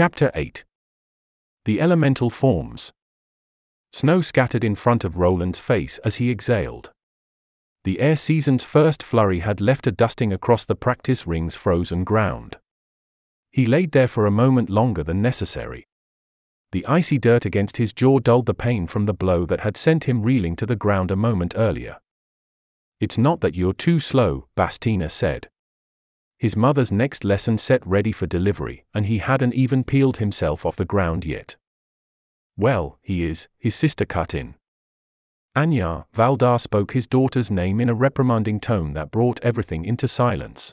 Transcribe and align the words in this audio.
Chapter 0.00 0.30
8 0.32 0.64
The 1.66 1.78
Elemental 1.78 2.30
Forms 2.30 2.90
Snow 3.92 4.22
scattered 4.22 4.64
in 4.64 4.74
front 4.74 5.04
of 5.04 5.18
Roland's 5.18 5.58
face 5.58 5.98
as 5.98 6.16
he 6.16 6.30
exhaled. 6.30 6.90
The 7.84 8.00
air 8.00 8.16
season's 8.16 8.64
first 8.64 9.02
flurry 9.02 9.40
had 9.40 9.60
left 9.60 9.86
a 9.86 9.92
dusting 9.92 10.32
across 10.32 10.64
the 10.64 10.74
practice 10.74 11.26
ring's 11.26 11.54
frozen 11.54 12.04
ground. 12.04 12.56
He 13.50 13.66
laid 13.66 13.92
there 13.92 14.08
for 14.08 14.24
a 14.24 14.30
moment 14.30 14.70
longer 14.70 15.04
than 15.04 15.20
necessary. 15.20 15.86
The 16.72 16.86
icy 16.86 17.18
dirt 17.18 17.44
against 17.44 17.76
his 17.76 17.92
jaw 17.92 18.20
dulled 18.20 18.46
the 18.46 18.54
pain 18.54 18.86
from 18.86 19.04
the 19.04 19.12
blow 19.12 19.44
that 19.44 19.60
had 19.60 19.76
sent 19.76 20.04
him 20.04 20.22
reeling 20.22 20.56
to 20.56 20.64
the 20.64 20.76
ground 20.76 21.10
a 21.10 21.14
moment 21.14 21.52
earlier. 21.58 21.98
It's 23.00 23.18
not 23.18 23.42
that 23.42 23.54
you're 23.54 23.74
too 23.74 24.00
slow, 24.00 24.48
Bastina 24.56 25.10
said. 25.10 25.50
His 26.40 26.56
mother's 26.56 26.90
next 26.90 27.22
lesson 27.22 27.58
set 27.58 27.86
ready 27.86 28.12
for 28.12 28.26
delivery, 28.26 28.86
and 28.94 29.04
he 29.04 29.18
hadn't 29.18 29.52
even 29.52 29.84
peeled 29.84 30.16
himself 30.16 30.64
off 30.64 30.74
the 30.74 30.86
ground 30.86 31.26
yet. 31.26 31.54
Well, 32.56 32.98
he 33.02 33.24
is, 33.24 33.46
his 33.58 33.74
sister 33.74 34.06
cut 34.06 34.34
in. 34.34 34.54
Anya, 35.54 36.06
Valdar 36.14 36.58
spoke 36.58 36.92
his 36.92 37.06
daughter's 37.06 37.50
name 37.50 37.78
in 37.78 37.90
a 37.90 37.94
reprimanding 37.94 38.58
tone 38.58 38.94
that 38.94 39.10
brought 39.10 39.38
everything 39.42 39.84
into 39.84 40.08
silence. 40.08 40.72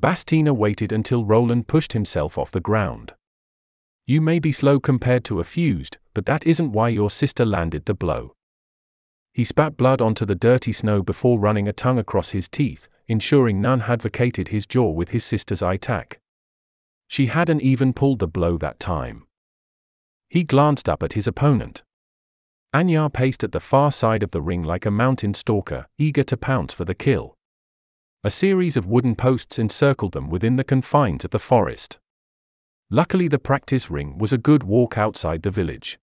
Bastina 0.00 0.54
waited 0.54 0.92
until 0.92 1.24
Roland 1.24 1.66
pushed 1.66 1.92
himself 1.92 2.38
off 2.38 2.52
the 2.52 2.60
ground. 2.60 3.14
You 4.06 4.20
may 4.20 4.38
be 4.38 4.52
slow 4.52 4.78
compared 4.78 5.24
to 5.24 5.40
a 5.40 5.44
fused, 5.44 5.98
but 6.14 6.26
that 6.26 6.46
isn't 6.46 6.70
why 6.70 6.90
your 6.90 7.10
sister 7.10 7.44
landed 7.44 7.86
the 7.86 7.94
blow. 7.94 8.36
He 9.34 9.44
spat 9.44 9.78
blood 9.78 10.02
onto 10.02 10.26
the 10.26 10.34
dirty 10.34 10.72
snow 10.72 11.02
before 11.02 11.38
running 11.38 11.66
a 11.66 11.72
tongue 11.72 11.98
across 11.98 12.30
his 12.30 12.48
teeth, 12.48 12.88
ensuring 13.08 13.60
none 13.62 13.80
had 13.80 14.02
vacated 14.02 14.48
his 14.48 14.66
jaw 14.66 14.90
with 14.90 15.08
his 15.08 15.24
sister's 15.24 15.62
attack. 15.62 16.20
She 17.08 17.26
hadn't 17.26 17.62
even 17.62 17.94
pulled 17.94 18.18
the 18.18 18.28
blow 18.28 18.58
that 18.58 18.78
time. 18.78 19.26
He 20.28 20.44
glanced 20.44 20.88
up 20.88 21.02
at 21.02 21.14
his 21.14 21.26
opponent. 21.26 21.82
Anya 22.74 23.10
paced 23.10 23.44
at 23.44 23.52
the 23.52 23.60
far 23.60 23.90
side 23.92 24.22
of 24.22 24.30
the 24.30 24.40
ring 24.40 24.62
like 24.62 24.86
a 24.86 24.90
mountain 24.90 25.34
stalker, 25.34 25.86
eager 25.98 26.24
to 26.24 26.36
pounce 26.36 26.72
for 26.72 26.84
the 26.84 26.94
kill. 26.94 27.36
A 28.24 28.30
series 28.30 28.76
of 28.76 28.86
wooden 28.86 29.14
posts 29.16 29.58
encircled 29.58 30.12
them 30.12 30.30
within 30.30 30.56
the 30.56 30.64
confines 30.64 31.24
of 31.24 31.30
the 31.30 31.38
forest. 31.38 31.98
Luckily, 32.90 33.28
the 33.28 33.38
practice 33.38 33.90
ring 33.90 34.18
was 34.18 34.32
a 34.32 34.38
good 34.38 34.62
walk 34.62 34.96
outside 34.96 35.42
the 35.42 35.50
village. 35.50 35.98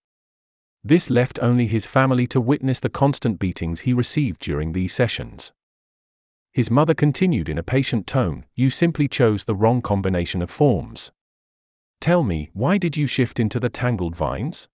This 0.83 1.09
left 1.09 1.39
only 1.41 1.67
his 1.67 1.85
family 1.85 2.25
to 2.27 2.39
witness 2.39 2.79
the 2.79 2.89
constant 2.89 3.37
beatings 3.37 3.81
he 3.81 3.93
received 3.93 4.39
during 4.41 4.71
these 4.71 4.93
sessions. 4.93 5.51
His 6.53 6.71
mother 6.71 6.93
continued 6.93 7.49
in 7.49 7.57
a 7.57 7.63
patient 7.63 8.07
tone, 8.07 8.45
You 8.55 8.69
simply 8.69 9.07
chose 9.07 9.43
the 9.43 9.55
wrong 9.55 9.81
combination 9.81 10.41
of 10.41 10.49
forms. 10.49 11.11
Tell 11.99 12.23
me, 12.23 12.49
why 12.53 12.77
did 12.77 12.95
you 12.95 13.07
shift 13.07 13.39
into 13.39 13.59
the 13.59 13.69
tangled 13.69 14.15
vines? 14.15 14.69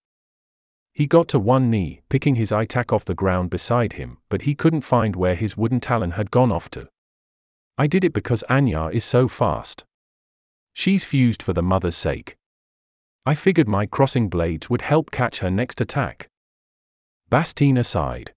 He 0.94 1.08
got 1.08 1.28
to 1.30 1.40
one 1.40 1.70
knee, 1.70 2.02
picking 2.08 2.36
his 2.36 2.52
attack 2.52 2.94
off 2.94 3.04
the 3.04 3.16
ground 3.16 3.50
beside 3.50 3.94
him, 3.94 4.20
but 4.30 4.44
he 4.44 4.56
couldn't 4.56 4.82
find 4.82 5.16
where 5.16 5.36
his 5.36 5.58
wooden 5.58 5.80
talon 5.80 6.12
had 6.12 6.32
gone 6.32 6.52
off 6.52 6.70
to. 6.72 6.88
I 7.78 7.88
did 7.88 8.06
it 8.06 8.14
because 8.14 8.44
Anya 8.44 8.86
is 8.88 9.04
so 9.04 9.28
fast. 9.28 9.84
She's 10.72 11.04
fused 11.04 11.42
for 11.42 11.52
the 11.52 11.64
mother's 11.64 11.98
sake. 11.98 12.38
I 13.28 13.34
figured 13.34 13.68
my 13.68 13.88
crossing 13.88 14.30
blades 14.30 14.70
would 14.70 14.82
help 14.82 15.10
catch 15.10 15.40
her 15.40 15.50
next 15.50 15.82
attack. 15.82 16.30
Bastina 17.32 17.84
sighed. 17.84 18.34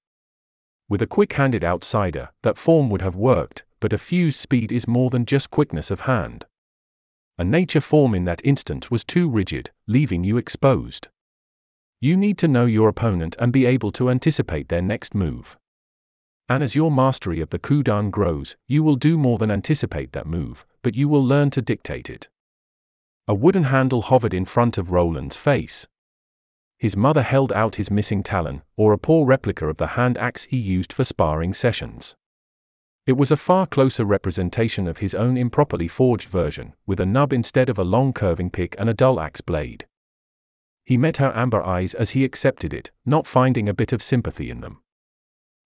With 0.89 1.03
a 1.03 1.07
quick-handed 1.07 1.63
outsider, 1.63 2.31
that 2.43 2.57
form 2.57 2.89
would 2.89 3.03
have 3.03 3.15
worked, 3.15 3.67
but 3.81 3.93
a 3.93 3.99
fused 3.99 4.39
speed 4.39 4.73
is 4.73 4.89
more 4.89 5.11
than 5.11 5.27
just 5.27 5.51
quickness 5.51 5.91
of 5.91 6.01
hand. 6.01 6.47
A 7.37 7.45
nature 7.45 7.83
form 7.83 8.15
in 8.15 8.25
that 8.25 8.41
instant 8.45 8.91
was 8.91 9.05
too 9.05 9.29
rigid, 9.29 9.71
leaving 9.87 10.25
you 10.25 10.39
exposed. 10.39 11.09
You 12.01 12.17
need 12.17 12.39
to 12.39 12.49
know 12.49 12.65
your 12.65 12.89
opponent 12.89 13.37
and 13.39 13.53
be 13.53 13.67
able 13.67 13.93
to 13.93 14.09
anticipate 14.09 14.69
their 14.69 14.81
next 14.81 15.15
move. 15.15 15.59
And 16.49 16.63
as 16.63 16.75
your 16.75 16.91
mastery 16.91 17.43
of 17.43 17.51
the 17.51 17.59
Kudahn 17.59 18.11
grows, 18.11 18.57
you 18.67 18.83
will 18.83 18.97
do 18.97 19.19
more 19.19 19.37
than 19.37 19.51
anticipate 19.51 20.13
that 20.13 20.27
move, 20.27 20.65
but 20.81 20.95
you 20.95 21.09
will 21.09 21.25
learn 21.25 21.51
to 21.51 21.61
dictate 21.61 22.09
it. 22.09 22.29
A 23.31 23.35
wooden 23.35 23.65
handle 23.65 24.01
hovered 24.01 24.33
in 24.33 24.47
front 24.47 24.79
of 24.79 24.91
Roland's 24.91 25.37
face. 25.37 25.87
His 26.79 26.97
mother 26.97 27.21
held 27.23 27.53
out 27.53 27.75
his 27.75 27.91
missing 27.91 28.23
talon, 28.23 28.63
or 28.75 28.95
a 28.95 28.99
poor 28.99 29.27
replica 29.27 29.69
of 29.69 29.77
the 29.77 29.87
hand 29.87 30.17
axe 30.17 30.45
he 30.45 30.57
used 30.57 30.95
for 30.95 31.05
sparring 31.05 31.53
sessions. 31.53 32.17
It 33.07 33.19
was 33.19 33.31
a 33.31 33.37
far 33.37 33.67
closer 33.67 34.07
representation 34.07 34.87
of 34.87 34.97
his 34.97 35.15
own 35.15 35.37
improperly 35.37 35.89
forged 35.89 36.31
version, 36.31 36.73
with 36.87 37.01
a 37.01 37.05
nub 37.07 37.35
instead 37.35 37.69
of 37.69 37.79
a 37.79 37.85
long 37.85 38.15
curving 38.15 38.49
pick 38.49 38.75
and 38.79 38.89
a 38.89 38.95
dull 38.95 39.21
axe 39.21 39.43
blade. 39.43 39.87
He 40.87 40.97
met 40.97 41.19
her 41.19 41.37
amber 41.37 41.63
eyes 41.63 41.93
as 41.93 42.09
he 42.11 42.25
accepted 42.25 42.73
it, 42.73 42.91
not 43.05 43.27
finding 43.27 43.69
a 43.69 43.75
bit 43.75 43.93
of 43.93 44.03
sympathy 44.03 44.49
in 44.49 44.63
them. 44.63 44.81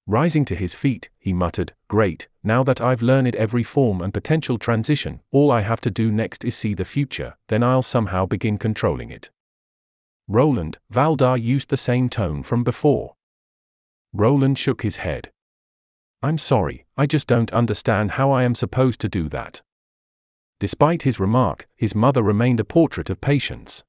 Rising 0.07 0.45
to 0.47 0.57
his 0.57 0.75
feet, 0.75 1.11
he 1.19 1.33
muttered, 1.33 1.73
Great, 1.87 2.29
now 2.43 2.65
that 2.65 2.81
I've 2.81 3.03
learned 3.03 3.37
every 3.37 3.63
form 3.63 4.01
and 4.01 4.13
potential 4.13 4.59
transition, 4.59 5.21
all 5.31 5.53
I 5.53 5.61
have 5.61 5.81
to 5.83 5.91
do 5.91 6.11
next 6.11 6.45
is 6.45 6.57
see 6.57 6.75
the 6.75 6.85
future, 6.85 7.37
then 7.47 7.63
I'll 7.63 7.83
somehow 7.83 8.27
begin 8.27 8.59
controlling 8.59 9.11
it. 9.11 9.31
Roland, 10.27 10.79
Valdar 10.91 11.37
used 11.37 11.69
the 11.69 11.77
same 11.77 12.09
tone 12.09 12.43
from 12.43 12.65
before. 12.65 13.15
Roland 14.13 14.59
shook 14.59 14.83
his 14.83 14.97
head. 14.97 15.31
I'm 16.21 16.39
sorry, 16.39 16.84
I 16.97 17.07
just 17.07 17.29
don't 17.29 17.53
understand 17.53 18.11
how 18.11 18.33
I 18.33 18.43
am 18.43 18.57
supposed 18.57 19.01
to 19.01 19.09
do 19.09 19.29
that. 19.29 19.63
Despite 20.59 21.03
his 21.03 21.21
remark, 21.21 21.69
his 21.77 21.95
mother 21.95 22.23
remained 22.23 22.61
a 22.61 22.65
portrait 22.65 23.09
of 23.09 23.21
patience. 23.21 23.84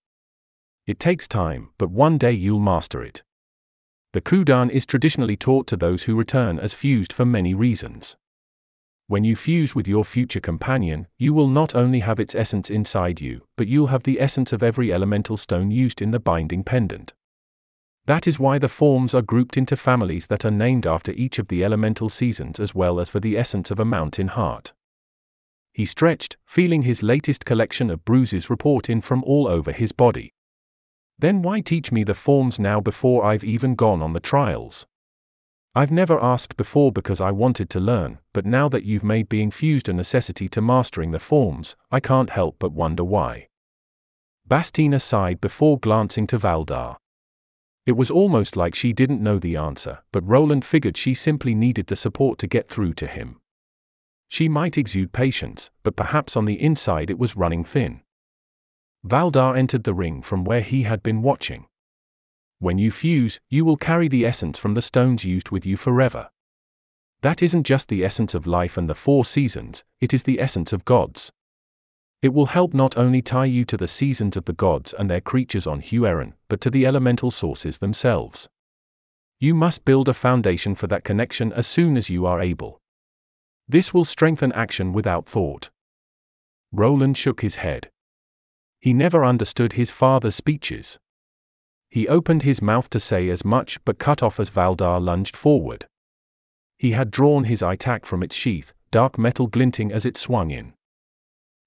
It 0.85 0.99
takes 0.99 1.27
time, 1.27 1.69
but 1.77 1.89
one 1.89 2.17
day 2.17 2.33
you'll 2.33 2.59
master 2.59 3.03
it. 3.03 3.23
The 4.13 4.21
Kudahn 4.21 4.69
is 4.69 4.85
traditionally 4.85 5.35
taught 5.35 5.65
to 5.67 5.75
those 5.75 6.03
who 6.03 6.15
return 6.15 6.59
as 6.59 6.75
fused 6.75 7.11
for 7.11 7.25
many 7.25 7.55
reasons. 7.55 8.15
When 9.07 9.23
you 9.23 9.35
fuse 9.35 9.73
with 9.73 9.87
your 9.87 10.05
future 10.05 10.39
companion, 10.39 11.07
you 11.17 11.33
will 11.33 11.47
not 11.47 11.73
only 11.73 11.99
have 12.01 12.19
its 12.19 12.35
essence 12.35 12.69
inside 12.69 13.19
you, 13.19 13.41
but 13.55 13.67
you'll 13.67 13.87
have 13.87 14.03
the 14.03 14.21
essence 14.21 14.53
of 14.53 14.61
every 14.61 14.93
elemental 14.93 15.35
stone 15.35 15.71
used 15.71 15.99
in 15.99 16.11
the 16.11 16.19
binding 16.19 16.63
pendant. 16.63 17.15
That 18.05 18.27
is 18.27 18.37
why 18.39 18.59
the 18.59 18.69
forms 18.69 19.15
are 19.15 19.23
grouped 19.23 19.57
into 19.57 19.75
families 19.75 20.27
that 20.27 20.45
are 20.45 20.51
named 20.51 20.85
after 20.85 21.11
each 21.13 21.39
of 21.39 21.47
the 21.47 21.63
elemental 21.63 22.07
seasons 22.07 22.59
as 22.59 22.75
well 22.75 22.99
as 22.99 23.09
for 23.09 23.19
the 23.19 23.35
essence 23.35 23.71
of 23.71 23.79
a 23.79 23.85
mountain 23.85 24.27
heart. 24.27 24.73
He 25.71 25.85
stretched, 25.85 26.37
feeling 26.45 26.83
his 26.83 27.01
latest 27.01 27.45
collection 27.45 27.89
of 27.89 28.05
bruises 28.05 28.47
report 28.47 28.91
in 28.91 29.01
from 29.01 29.23
all 29.23 29.47
over 29.47 29.71
his 29.71 29.91
body. 29.91 30.33
Then 31.19 31.41
why 31.41 31.61
teach 31.61 31.91
me 31.91 32.03
the 32.03 32.13
forms 32.13 32.59
now 32.59 32.81
before 32.81 33.23
I've 33.23 33.43
even 33.43 33.75
gone 33.75 34.01
on 34.01 34.13
the 34.13 34.19
trials? 34.19 34.85
I've 35.75 35.91
never 35.91 36.23
asked 36.23 36.55
before 36.55 36.91
because 36.91 37.19
I 37.19 37.31
wanted 37.31 37.69
to 37.71 37.79
learn, 37.79 38.19
but 38.31 38.45
now 38.45 38.69
that 38.69 38.83
you've 38.83 39.03
made 39.03 39.27
being 39.27 39.49
fused 39.49 39.89
a 39.89 39.93
necessity 39.93 40.47
to 40.49 40.61
mastering 40.61 41.09
the 41.09 41.19
forms, 41.19 41.75
I 41.89 41.99
can't 41.99 42.29
help 42.29 42.57
but 42.59 42.73
wonder 42.73 43.03
why. 43.03 43.47
Bastina 44.47 45.01
sighed 45.01 45.41
before 45.41 45.79
glancing 45.79 46.27
to 46.27 46.37
Valdar. 46.37 46.97
It 47.87 47.93
was 47.93 48.11
almost 48.11 48.55
like 48.55 48.75
she 48.75 48.93
didn't 48.93 49.23
know 49.23 49.39
the 49.39 49.55
answer, 49.55 50.03
but 50.11 50.27
Roland 50.27 50.63
figured 50.63 50.95
she 50.95 51.15
simply 51.15 51.55
needed 51.55 51.87
the 51.87 51.95
support 51.95 52.37
to 52.39 52.47
get 52.47 52.69
through 52.69 52.93
to 52.93 53.07
him. 53.07 53.41
She 54.27 54.47
might 54.47 54.77
exude 54.77 55.11
patience, 55.11 55.71
but 55.81 55.95
perhaps 55.95 56.37
on 56.37 56.45
the 56.45 56.61
inside 56.61 57.09
it 57.09 57.17
was 57.17 57.35
running 57.35 57.63
thin. 57.63 58.02
Valdar 59.03 59.57
entered 59.57 59.83
the 59.83 59.93
ring 59.93 60.21
from 60.21 60.45
where 60.45 60.61
he 60.61 60.83
had 60.83 61.03
been 61.03 61.21
watching. 61.21 61.67
When 62.59 62.77
you 62.77 62.89
fuse, 62.89 63.41
you 63.49 63.65
will 63.65 63.75
carry 63.75 64.07
the 64.07 64.25
essence 64.25 64.57
from 64.57 64.73
the 64.73 64.81
stones 64.81 65.25
used 65.25 65.51
with 65.51 65.65
you 65.65 65.75
forever. 65.75 66.29
That 67.21 67.43
isn't 67.43 67.63
just 67.63 67.89
the 67.89 68.05
essence 68.05 68.33
of 68.33 68.47
life 68.47 68.77
and 68.77 68.89
the 68.89 68.95
four 68.95 69.25
seasons, 69.25 69.83
it 69.99 70.13
is 70.13 70.23
the 70.23 70.39
essence 70.39 70.71
of 70.71 70.85
gods. 70.85 71.31
It 72.21 72.33
will 72.33 72.45
help 72.45 72.73
not 72.73 72.97
only 72.97 73.21
tie 73.21 73.45
you 73.45 73.65
to 73.65 73.75
the 73.75 73.87
seasons 73.87 74.37
of 74.37 74.45
the 74.45 74.53
gods 74.53 74.93
and 74.93 75.09
their 75.09 75.19
creatures 75.19 75.67
on 75.67 75.81
Hueron, 75.81 76.35
but 76.47 76.61
to 76.61 76.69
the 76.69 76.85
elemental 76.85 77.31
sources 77.31 77.79
themselves. 77.79 78.47
You 79.39 79.53
must 79.53 79.83
build 79.83 80.07
a 80.07 80.13
foundation 80.13 80.75
for 80.75 80.87
that 80.87 81.03
connection 81.03 81.51
as 81.51 81.67
soon 81.67 81.97
as 81.97 82.09
you 82.09 82.25
are 82.25 82.41
able. 82.41 82.79
This 83.67 83.93
will 83.93 84.05
strengthen 84.05 84.53
action 84.53 84.93
without 84.93 85.25
thought. 85.25 85.69
Roland 86.71 87.17
shook 87.17 87.41
his 87.41 87.55
head. 87.55 87.89
He 88.83 88.91
never 88.91 89.23
understood 89.23 89.71
his 89.71 89.91
father's 89.91 90.35
speeches. 90.35 90.99
He 91.89 92.09
opened 92.09 92.41
his 92.43 92.61
mouth 92.61 92.89
to 92.89 92.99
say 92.99 93.29
as 93.29 93.45
much 93.45 93.79
but 93.85 93.97
cut 93.97 94.21
off 94.21 94.41
as 94.41 94.49
Valdar 94.49 94.99
lunged 94.99 95.37
forward. 95.37 95.87
He 96.77 96.91
had 96.91 97.09
drawn 97.09 97.45
his 97.45 97.61
itak 97.61 98.05
from 98.05 98.21
its 98.21 98.35
sheath, 98.35 98.73
dark 98.91 99.17
metal 99.17 99.47
glinting 99.47 99.93
as 99.93 100.05
it 100.05 100.17
swung 100.17 100.51
in. 100.51 100.73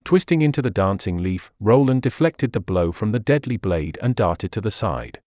Twisting 0.05 0.43
into 0.43 0.61
the 0.61 0.71
dancing 0.71 1.17
leaf, 1.17 1.51
Roland 1.59 2.03
deflected 2.03 2.53
the 2.53 2.61
blow 2.61 2.93
from 2.93 3.13
the 3.13 3.19
deadly 3.19 3.57
blade 3.57 3.97
and 4.03 4.15
darted 4.15 4.53
to 4.53 4.61
the 4.61 4.71
side. 4.71 5.23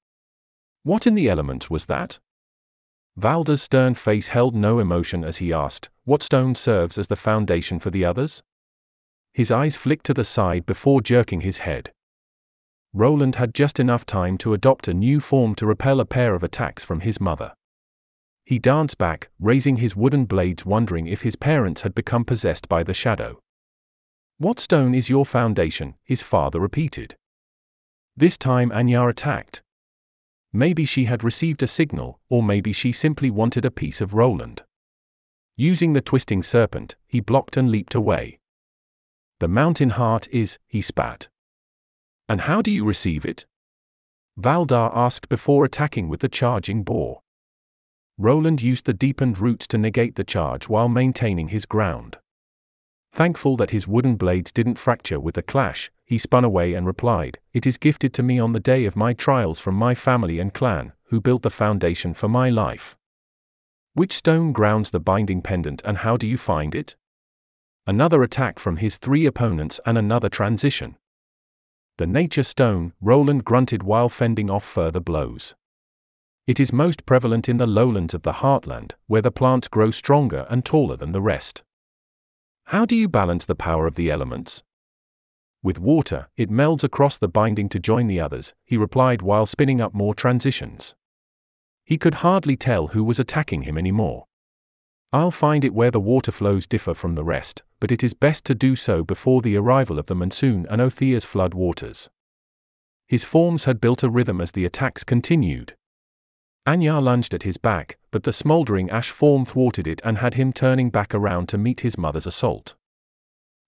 What 0.83 1.07
in 1.07 1.15
the 1.15 1.27
element 1.27 1.71
was 1.71 1.88
that? 1.88 2.19
Valdar's 3.18 3.63
stern 3.63 3.95
face 3.95 4.27
held 4.27 4.53
no 4.53 4.77
emotion 4.77 5.24
as 5.24 5.38
he 5.38 5.51
asked, 5.51 5.89
What 6.03 6.21
stone 6.21 6.53
serves 6.53 7.00
as 7.00 7.07
the 7.07 7.15
foundation 7.15 7.80
for 7.80 7.89
the 7.89 8.06
others? 8.06 8.44
His 9.39 9.51
eyes 9.51 9.77
flicked 9.77 10.06
to 10.07 10.13
the 10.13 10.25
side 10.25 10.65
before 10.65 11.01
jerking 11.01 11.39
his 11.39 11.59
head. 11.59 11.94
Roland 12.91 13.36
had 13.36 13.53
just 13.53 13.80
enough 13.80 14.06
time 14.06 14.38
to 14.39 14.53
adopt 14.53 14.89
a 14.89 14.94
new 14.94 15.21
form 15.21 15.56
to 15.56 15.65
repel 15.65 16.01
a 16.01 16.06
pair 16.06 16.36
of 16.36 16.44
attacks 16.44 16.83
from 16.83 17.00
his 17.00 17.21
mother. 17.21 17.53
He 18.44 18.59
danced 18.59 18.97
back, 18.97 19.30
raising 19.39 19.77
his 19.77 19.95
wooden 19.95 20.25
blades, 20.25 20.65
wondering 20.65 21.07
if 21.07 21.21
his 21.21 21.38
parents 21.38 21.80
had 21.80 21.95
become 21.95 22.25
possessed 22.25 22.68
by 22.68 22.83
the 22.83 22.94
shadow. 22.94 23.39
What 24.39 24.59
stone 24.59 24.94
is 24.94 25.09
your 25.09 25.25
foundation? 25.25 25.95
his 26.03 26.21
father 26.21 26.59
repeated. 26.59 27.15
This 28.18 28.38
time 28.38 28.74
Anya 28.74 29.07
attacked. 29.07 29.62
Maybe 30.51 30.83
she 30.83 31.06
had 31.06 31.24
received 31.24 31.63
a 31.63 31.68
signal, 31.68 32.19
or 32.27 32.44
maybe 32.44 32.74
she 32.74 32.91
simply 32.91 33.31
wanted 33.31 33.63
a 33.63 33.71
piece 33.71 34.01
of 34.01 34.13
Roland. 34.13 34.63
Using 35.56 35.94
the 35.94 36.01
twisting 36.01 36.44
serpent, 36.44 36.97
he 37.07 37.21
blocked 37.21 37.56
and 37.56 37.71
leaped 37.71 37.95
away. 37.95 38.38
The 39.39 39.47
mountain 39.47 39.89
heart 39.89 40.27
is, 40.31 40.59
he 40.68 40.81
spat. 40.81 41.30
And 42.27 42.41
how 42.41 42.62
do 42.62 42.71
you 42.71 42.83
receive 42.83 43.25
it? 43.25 43.45
Valdar 44.38 44.91
asked 44.94 45.30
before 45.30 45.63
attacking 45.63 46.09
with 46.09 46.19
the 46.19 46.27
charging 46.27 46.83
boar. 46.83 47.21
Roland 48.18 48.62
used 48.62 48.86
the 48.86 48.94
deepened 48.94 49.39
roots 49.39 49.65
to 49.68 49.77
negate 49.77 50.15
the 50.15 50.25
charge 50.25 50.68
while 50.68 50.89
maintaining 50.89 51.47
his 51.47 51.65
ground. 51.65 52.18
Thankful 53.13 53.56
that 53.57 53.71
his 53.71 53.88
wooden 53.88 54.18
blades 54.18 54.51
didn't 54.51 54.77
fracture 54.77 55.21
with 55.21 55.36
the 55.36 55.41
clash, 55.41 55.89
he 56.06 56.18
spun 56.18 56.44
away 56.44 56.74
and 56.74 56.86
replied, 56.86 57.39
It 57.53 57.65
is 57.65 57.77
gifted 57.77 58.13
to 58.15 58.24
me 58.24 58.39
on 58.39 58.51
the 58.51 58.59
day 58.59 58.83
of 58.83 58.97
my 58.97 59.13
trials 59.13 59.62
from 59.62 59.75
my 59.75 59.95
family 59.95 60.39
and 60.39 60.53
clan, 60.53 60.91
who 61.03 61.21
built 61.21 61.44
the 61.44 61.50
foundation 61.50 62.13
for 62.13 62.27
my 62.27 62.50
life. 62.50 62.97
Which 63.94 64.12
stone 64.12 64.51
grounds 64.51 64.91
the 64.91 65.00
binding 65.00 65.41
pendant 65.41 65.81
and 65.86 65.97
how 65.97 66.18
do 66.18 66.27
you 66.27 66.38
find 66.38 66.75
it? 66.75 66.97
Another 67.89 68.21
attack 68.21 68.59
from 68.59 68.77
his 68.77 68.97
three 68.97 69.25
opponents 69.25 69.80
and 69.83 69.97
another 69.97 70.30
transition. 70.30 70.95
The 71.97 72.06
nature 72.06 72.44
stone, 72.44 72.94
Roland 73.01 73.44
grunted 73.44 73.81
while 73.81 74.09
fending 74.09 74.47
off 74.47 74.63
further 74.63 75.00
blows. 75.00 75.56
It 76.45 76.59
is 76.59 76.71
most 76.71 77.07
prevalent 77.07 77.50
in 77.50 77.57
the 77.57 77.65
lowlands 77.65 78.13
of 78.13 78.21
the 78.21 78.31
heartland, 78.31 78.94
where 79.07 79.24
the 79.24 79.31
plants 79.31 79.68
grow 79.68 79.89
stronger 79.89 80.45
and 80.51 80.63
taller 80.63 80.97
than 80.97 81.13
the 81.13 81.19
rest. 81.19 81.63
How 82.65 82.86
do 82.86 82.95
you 82.95 83.09
balance 83.09 83.45
the 83.45 83.56
power 83.56 83.88
of 83.88 83.95
the 83.95 84.12
elements? 84.12 84.62
With 85.63 85.80
water, 85.80 86.27
it 86.38 86.51
melds 86.51 86.83
across 86.83 87.18
the 87.18 87.27
binding 87.27 87.69
to 87.69 87.80
join 87.80 88.06
the 88.06 88.21
others, 88.21 88.53
he 88.65 88.77
replied 88.77 89.24
while 89.24 89.47
spinning 89.47 89.81
up 89.81 89.95
more 89.95 90.13
transitions. 90.13 90.94
He 91.86 91.97
could 91.97 92.13
hardly 92.13 92.56
tell 92.56 92.86
who 92.86 93.03
was 93.03 93.18
attacking 93.18 93.63
him 93.63 93.80
anymore. 93.80 94.27
I'll 95.11 95.31
find 95.31 95.65
it 95.65 95.73
where 95.73 95.89
the 95.89 96.00
water 96.00 96.31
flows 96.31 96.67
differ 96.67 96.94
from 96.94 97.15
the 97.15 97.23
rest, 97.23 97.63
but 97.79 97.91
it 97.91 98.03
is 98.03 98.13
best 98.13 98.45
to 98.45 98.53
do 98.53 98.75
so 98.75 99.03
before 99.03 99.41
the 99.41 99.56
arrival 99.56 99.97
of 99.97 100.06
the 100.06 100.13
monsoon 100.13 100.67
and 100.69 100.79
Othea's 100.79 101.25
flood 101.25 101.56
waters. 101.56 102.11
His 103.07 103.23
forms 103.23 103.63
had 103.63 103.81
built 103.81 104.03
a 104.03 104.09
rhythm 104.09 104.39
as 104.39 104.51
the 104.51 104.65
attacks 104.65 105.03
continued. 105.03 105.75
Anya 106.67 107.00
lunged 107.00 107.33
at 107.33 107.41
his 107.41 107.57
back, 107.57 107.97
but 108.11 108.21
the 108.21 108.31
smoldering 108.31 108.91
ash 108.91 109.09
form 109.09 109.45
thwarted 109.45 109.88
it 109.88 110.00
and 110.03 110.15
had 110.15 110.35
him 110.35 110.53
turning 110.53 110.91
back 110.91 111.15
around 111.15 111.50
to 111.50 111.57
meet 111.57 111.79
his 111.79 111.97
mother's 111.97 112.27
assault. 112.27 112.75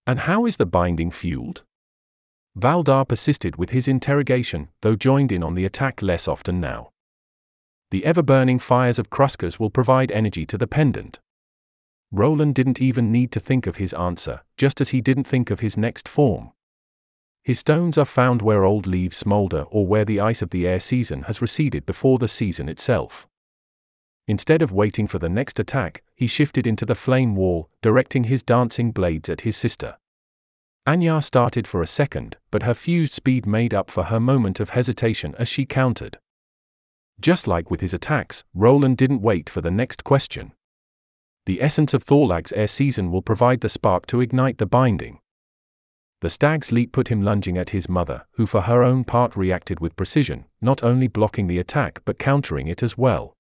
And 0.06 0.20
how 0.20 0.46
is 0.46 0.58
the 0.58 0.68
binding 0.68 1.10
fueled? 1.10 1.64
Valdar 2.56 3.04
persisted 3.06 3.56
with 3.56 3.72
his 3.72 3.88
interrogation, 3.88 4.70
though 4.82 4.96
joined 4.96 5.32
in 5.32 5.42
on 5.42 5.56
the 5.56 5.66
attack 5.66 6.04
less 6.04 6.28
often 6.28 6.62
now. 6.62 6.92
The 7.90 8.06
ever 8.06 8.22
burning 8.22 8.60
fires 8.60 9.00
of 9.00 9.10
Kruskas 9.10 9.60
will 9.60 9.72
provide 9.72 10.12
energy 10.12 10.46
to 10.46 10.58
the 10.60 10.68
pendant. 10.68 11.20
Roland 12.12 12.56
didn't 12.56 12.82
even 12.82 13.12
need 13.12 13.32
to 13.32 13.40
think 13.40 13.68
of 13.68 13.78
his 13.78 13.94
answer, 13.94 14.42
just 14.58 14.82
as 14.82 14.90
he 14.90 15.00
didn't 15.00 15.24
think 15.24 15.50
of 15.50 15.62
his 15.62 15.78
next 15.78 16.10
form. 16.10 16.52
His 17.44 17.60
stones 17.60 17.98
are 17.98 18.06
found 18.06 18.42
where 18.42 18.66
old 18.66 18.86
leaves 18.86 19.18
smolder 19.18 19.62
or 19.72 19.88
where 19.88 20.06
the 20.06 20.20
ice 20.20 20.42
of 20.42 20.50
the 20.50 20.68
air 20.68 20.80
season 20.80 21.24
has 21.24 21.42
receded 21.42 21.86
before 21.86 22.20
the 22.20 22.28
season 22.28 22.70
itself. 22.70 23.28
Instead 24.28 24.62
of 24.62 24.72
waiting 24.72 25.08
for 25.08 25.20
the 25.20 25.30
next 25.30 25.60
attack, 25.60 26.04
he 26.16 26.28
shifted 26.28 26.68
into 26.68 26.86
the 26.86 26.96
flame 26.96 27.36
wall, 27.36 27.70
directing 27.82 28.26
his 28.26 28.44
dancing 28.44 28.92
blades 28.92 29.30
at 29.30 29.42
his 29.42 29.58
sister. 29.58 29.98
Anya 30.86 31.22
started 31.22 31.66
for 31.66 31.82
a 31.82 31.88
second, 31.88 32.38
but 32.52 32.64
her 32.64 32.74
fused 32.74 33.14
speed 33.14 33.46
made 33.46 33.74
up 33.74 33.90
for 33.90 34.04
her 34.04 34.20
moment 34.20 34.60
of 34.60 34.70
hesitation 34.70 35.34
as 35.40 35.48
she 35.48 35.66
countered. 35.66 36.20
Just 37.20 37.48
like 37.48 37.72
with 37.72 37.82
his 37.82 37.94
attacks, 37.94 38.44
Roland 38.54 38.98
didn't 38.98 39.22
wait 39.22 39.50
for 39.50 39.62
the 39.62 39.72
next 39.72 40.04
question. 40.04 40.54
The 41.48 41.60
essence 41.62 41.96
of 41.96 42.04
Thorlag's 42.04 42.52
air 42.52 42.68
season 42.68 43.12
will 43.12 43.24
provide 43.24 43.62
the 43.62 43.70
spark 43.70 44.06
to 44.08 44.22
ignite 44.22 44.60
the 44.60 44.68
binding. 44.68 45.20
The 46.20 46.30
stag's 46.30 46.72
leap 46.72 46.92
put 46.92 47.08
him 47.08 47.24
lunging 47.24 47.58
at 47.58 47.72
his 47.72 47.90
mother, 47.90 48.28
who 48.34 48.46
for 48.46 48.62
her 48.62 48.84
own 48.84 49.04
part 49.06 49.36
reacted 49.36 49.80
with 49.80 49.96
precision, 49.96 50.46
not 50.62 50.84
only 50.84 51.08
blocking 51.08 51.48
the 51.48 51.58
attack 51.58 52.04
but 52.06 52.20
countering 52.20 52.68
it 52.68 52.84
as 52.84 52.96
well. 52.96 53.36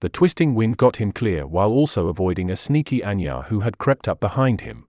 The 0.00 0.08
twisting 0.08 0.54
wind 0.54 0.76
got 0.76 0.96
him 0.96 1.10
clear 1.10 1.44
while 1.44 1.70
also 1.72 2.06
avoiding 2.06 2.50
a 2.50 2.56
sneaky 2.56 3.02
Anya 3.02 3.42
who 3.48 3.60
had 3.60 3.78
crept 3.78 4.06
up 4.06 4.20
behind 4.20 4.60
him. 4.60 4.86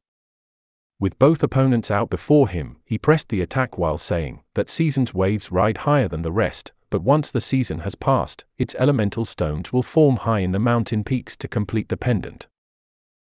With 1.00 1.18
both 1.18 1.42
opponents 1.42 1.90
out 1.90 2.12
before 2.12 2.48
him, 2.48 2.78
he 2.86 3.00
pressed 3.00 3.30
the 3.30 3.42
attack 3.42 3.80
while 3.80 3.98
saying 3.98 4.44
that 4.54 4.70
season's 4.70 5.16
waves 5.16 5.52
ride 5.52 5.78
higher 5.78 6.08
than 6.08 6.22
the 6.22 6.32
rest, 6.32 6.74
but 6.90 7.04
once 7.04 7.32
the 7.32 7.42
season 7.42 7.80
has 7.80 7.96
passed, 7.96 8.46
its 8.58 8.76
elemental 8.80 9.26
stones 9.26 9.72
will 9.72 9.84
form 9.84 10.16
high 10.16 10.40
in 10.40 10.52
the 10.52 10.60
mountain 10.60 11.04
peaks 11.04 11.38
to 11.38 11.48
complete 11.48 11.90
the 11.90 11.98
pendant. 11.98 12.48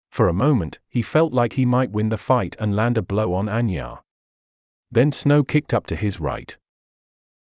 For 0.10 0.28
a 0.28 0.34
moment, 0.34 0.80
he 0.90 1.02
felt 1.02 1.34
like 1.34 1.54
he 1.54 1.66
might 1.66 1.92
win 1.92 2.10
the 2.10 2.18
fight 2.18 2.56
and 2.60 2.76
land 2.76 2.98
a 2.98 3.02
blow 3.02 3.34
on 3.34 3.50
Anya. 3.50 4.02
Then 4.92 5.12
snow 5.12 5.44
kicked 5.44 5.74
up 5.74 5.86
to 5.88 5.96
his 5.96 6.20
right. 6.20 6.58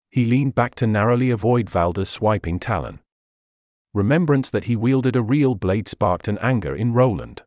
He 0.09 0.25
leaned 0.25 0.55
back 0.55 0.75
to 0.75 0.87
narrowly 0.87 1.29
avoid 1.29 1.69
Valdar's 1.69 2.09
swiping 2.09 2.59
talon. 2.59 2.99
Remembrance 3.93 4.49
that 4.49 4.65
he 4.65 4.75
wielded 4.75 5.15
a 5.15 5.21
real 5.21 5.55
blade 5.55 5.87
sparked 5.87 6.27
an 6.27 6.37
anger 6.39 6.75
in 6.75 6.93
Roland. 6.93 7.43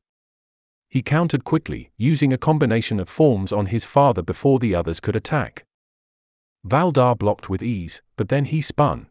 He 0.88 1.02
countered 1.02 1.44
quickly, 1.44 1.90
using 1.98 2.32
a 2.32 2.38
combination 2.38 3.00
of 3.00 3.08
forms 3.08 3.52
on 3.52 3.66
his 3.66 3.84
father 3.84 4.22
before 4.22 4.58
the 4.58 4.74
others 4.74 5.00
could 5.00 5.16
attack. 5.16 5.65
Valdar 6.66 7.14
blocked 7.14 7.48
with 7.48 7.62
ease, 7.62 8.02
but 8.16 8.28
then 8.28 8.44
he 8.44 8.60
spun. 8.60 9.06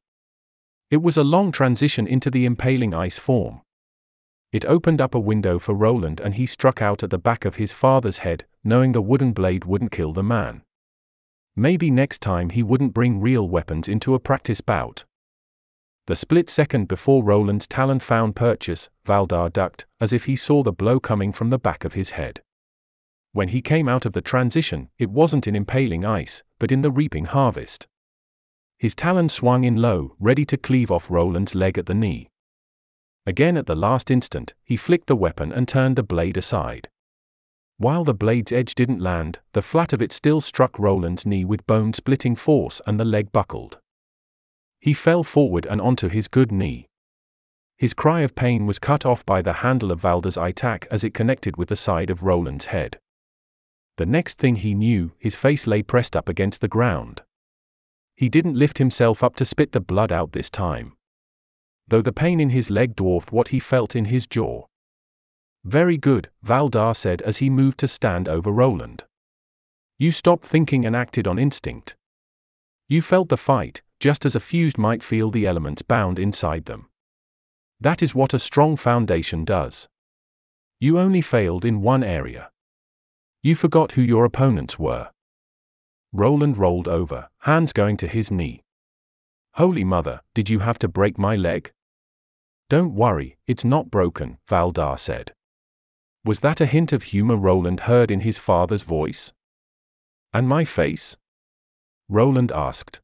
It 0.91 1.01
was 1.01 1.15
a 1.15 1.23
long 1.23 1.53
transition 1.53 2.05
into 2.05 2.29
the 2.29 2.45
impaling 2.45 2.93
ice 2.93 3.17
form. 3.17 3.61
It 4.51 4.65
opened 4.65 4.99
up 4.99 5.15
a 5.15 5.19
window 5.19 5.57
for 5.57 5.73
Roland 5.73 6.19
and 6.19 6.35
he 6.35 6.45
struck 6.45 6.81
out 6.81 7.01
at 7.01 7.09
the 7.09 7.17
back 7.17 7.45
of 7.45 7.55
his 7.55 7.71
father's 7.71 8.17
head, 8.17 8.45
knowing 8.63 8.91
the 8.91 9.01
wooden 9.01 9.31
blade 9.31 9.63
wouldn't 9.63 9.93
kill 9.93 10.11
the 10.11 10.21
man. 10.21 10.63
Maybe 11.55 11.89
next 11.89 12.21
time 12.21 12.49
he 12.49 12.61
wouldn't 12.61 12.93
bring 12.93 13.21
real 13.21 13.47
weapons 13.47 13.87
into 13.87 14.15
a 14.15 14.19
practice 14.19 14.59
bout. 14.59 15.05
The 16.07 16.15
split 16.15 16.49
second 16.49 16.87
before 16.87 17.23
Roland's 17.23 17.67
talon 17.67 17.99
found 17.99 18.35
purchase, 18.35 18.89
Valdar 19.05 19.49
ducked, 19.49 19.85
as 19.99 20.13
if 20.13 20.25
he 20.25 20.35
saw 20.35 20.61
the 20.61 20.73
blow 20.73 20.99
coming 20.99 21.31
from 21.31 21.49
the 21.49 21.57
back 21.57 21.85
of 21.85 21.93
his 21.93 22.09
head. 22.09 22.41
When 23.35 23.49
he 23.49 23.61
came 23.61 23.89
out 23.89 24.05
of 24.05 24.13
the 24.13 24.21
transition, 24.21 24.87
it 24.97 25.09
wasn't 25.09 25.45
in 25.45 25.57
impaling 25.57 26.05
ice, 26.05 26.41
but 26.57 26.71
in 26.71 26.79
the 26.79 26.89
reaping 26.89 27.25
harvest. 27.25 27.85
His 28.77 28.95
talon 28.95 29.27
swung 29.27 29.65
in 29.65 29.75
low, 29.75 30.15
ready 30.21 30.45
to 30.45 30.55
cleave 30.55 30.89
off 30.89 31.11
Roland's 31.11 31.53
leg 31.53 31.77
at 31.77 31.85
the 31.85 31.93
knee. 31.93 32.29
Again 33.25 33.57
at 33.57 33.65
the 33.65 33.75
last 33.75 34.09
instant, 34.09 34.53
he 34.63 34.77
flicked 34.77 35.07
the 35.07 35.17
weapon 35.17 35.51
and 35.51 35.67
turned 35.67 35.97
the 35.97 36.01
blade 36.01 36.37
aside. 36.37 36.87
While 37.75 38.05
the 38.05 38.13
blade's 38.13 38.53
edge 38.53 38.73
didn't 38.73 39.01
land, 39.01 39.39
the 39.51 39.61
flat 39.61 39.91
of 39.91 40.01
it 40.01 40.13
still 40.13 40.39
struck 40.39 40.79
Roland's 40.79 41.25
knee 41.25 41.43
with 41.43 41.67
bone 41.67 41.91
splitting 41.91 42.37
force 42.37 42.81
and 42.87 42.97
the 42.97 43.03
leg 43.03 43.33
buckled. 43.33 43.77
He 44.79 44.93
fell 44.93 45.23
forward 45.23 45.65
and 45.65 45.81
onto 45.81 46.07
his 46.07 46.29
good 46.29 46.53
knee. 46.53 46.87
His 47.75 47.93
cry 47.93 48.21
of 48.21 48.33
pain 48.33 48.65
was 48.65 48.79
cut 48.79 49.05
off 49.05 49.25
by 49.25 49.41
the 49.41 49.51
handle 49.51 49.91
of 49.91 49.99
Valdar's 49.99 50.37
attack 50.37 50.87
as 50.89 51.03
it 51.03 51.13
connected 51.13 51.57
with 51.57 51.67
the 51.67 51.75
side 51.75 52.09
of 52.09 52.23
Roland's 52.23 52.63
head. 52.63 52.97
The 53.97 54.05
next 54.05 54.37
thing 54.37 54.55
he 54.55 54.73
knew, 54.73 55.11
his 55.19 55.35
face 55.35 55.67
lay 55.67 55.83
pressed 55.83 56.15
up 56.15 56.29
against 56.29 56.61
the 56.61 56.67
ground. 56.67 57.21
He 58.15 58.29
didn't 58.29 58.57
lift 58.57 58.77
himself 58.77 59.23
up 59.23 59.35
to 59.37 59.45
spit 59.45 59.71
the 59.71 59.79
blood 59.79 60.11
out 60.11 60.31
this 60.31 60.49
time 60.49 60.95
though 61.87 62.01
the 62.01 62.11
pain 62.11 62.39
in 62.39 62.49
his 62.49 62.71
leg 62.71 62.95
dwarfed 62.95 63.31
what 63.31 63.49
he 63.49 63.59
felt 63.59 63.95
in 63.95 64.05
his 64.05 64.25
jaw. 64.25 64.65
Very 65.63 65.97
good, 65.97 66.29
Valdar 66.41 66.95
said 66.95 67.21
as 67.21 67.37
he 67.37 67.49
moved 67.49 67.79
to 67.79 67.87
stand 67.87 68.27
over 68.27 68.51
Roland. 68.51 69.03
You 69.97 70.11
stopped 70.11 70.45
thinking 70.45 70.85
and 70.85 70.95
acted 70.95 71.27
on 71.27 71.39
instinct. 71.39 71.95
You 72.87 73.01
felt 73.01 73.29
the 73.29 73.37
fight, 73.37 73.81
just 73.99 74.25
as 74.25 74.35
a 74.35 74.39
fused 74.39 74.77
might 74.77 75.03
feel 75.03 75.31
the 75.31 75.47
elements 75.47 75.81
bound 75.81 76.19
inside 76.19 76.65
them. 76.65 76.89
That 77.79 78.01
is 78.01 78.15
what 78.15 78.33
a 78.33 78.39
strong 78.39 78.75
foundation 78.75 79.45
does. 79.45 79.87
You 80.79 80.99
only 80.99 81.21
failed 81.21 81.65
in 81.65 81.81
one 81.81 82.03
area. 82.03 82.51
You 83.45 83.53
forgot 83.53 83.91
who 83.91 84.01
your 84.01 84.25
opponents 84.25 84.79
were. 84.79 85.11
Roland 86.11 86.57
rolled 86.57 86.87
over, 86.87 87.29
hands 87.37 87.73
going 87.73 87.95
to 87.97 88.07
his 88.07 88.31
knee. 88.31 88.63
Holy 89.53 89.83
Mother, 89.83 90.19
did 90.33 90.49
you 90.49 90.57
have 90.57 90.79
to 90.79 90.87
break 90.87 91.19
my 91.19 91.35
leg? 91.35 91.71
Don't 92.69 92.95
worry, 92.95 93.37
it's 93.45 93.63
not 93.63 93.91
broken, 93.91 94.39
Valdar 94.47 94.97
said. 94.97 95.35
Was 96.23 96.39
that 96.39 96.59
a 96.59 96.65
hint 96.65 96.91
of 96.91 97.03
humor 97.03 97.37
Roland 97.37 97.81
heard 97.81 98.09
in 98.09 98.21
his 98.21 98.39
father's 98.39 98.81
voice? 98.81 99.31
And 100.33 100.49
my 100.49 100.65
face? 100.65 101.15
Roland 102.09 102.51
asked. 102.51 102.99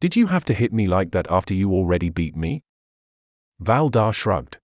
Did 0.00 0.16
you 0.16 0.26
have 0.26 0.44
to 0.46 0.52
hit 0.52 0.72
me 0.72 0.88
like 0.88 1.12
that 1.12 1.30
after 1.30 1.54
you 1.54 1.70
already 1.70 2.10
beat 2.10 2.34
me? 2.34 2.64
Valdar 3.60 4.12
shrugged. 4.12 4.58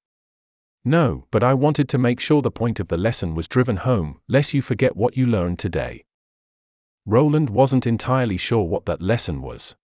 No, 0.84 1.26
but 1.30 1.42
I 1.42 1.52
wanted 1.52 1.90
to 1.90 1.98
make 1.98 2.20
sure 2.20 2.40
the 2.40 2.50
point 2.50 2.80
of 2.80 2.88
the 2.88 2.96
lesson 2.96 3.34
was 3.34 3.48
driven 3.48 3.76
home, 3.76 4.20
lest 4.28 4.54
you 4.54 4.62
forget 4.62 4.96
what 4.96 5.16
you 5.16 5.26
learned 5.26 5.58
today. 5.58 6.04
Roland 7.04 7.50
wasn't 7.50 7.86
entirely 7.86 8.38
sure 8.38 8.64
what 8.64 8.86
that 8.86 9.02
lesson 9.02 9.42
was. 9.42 9.76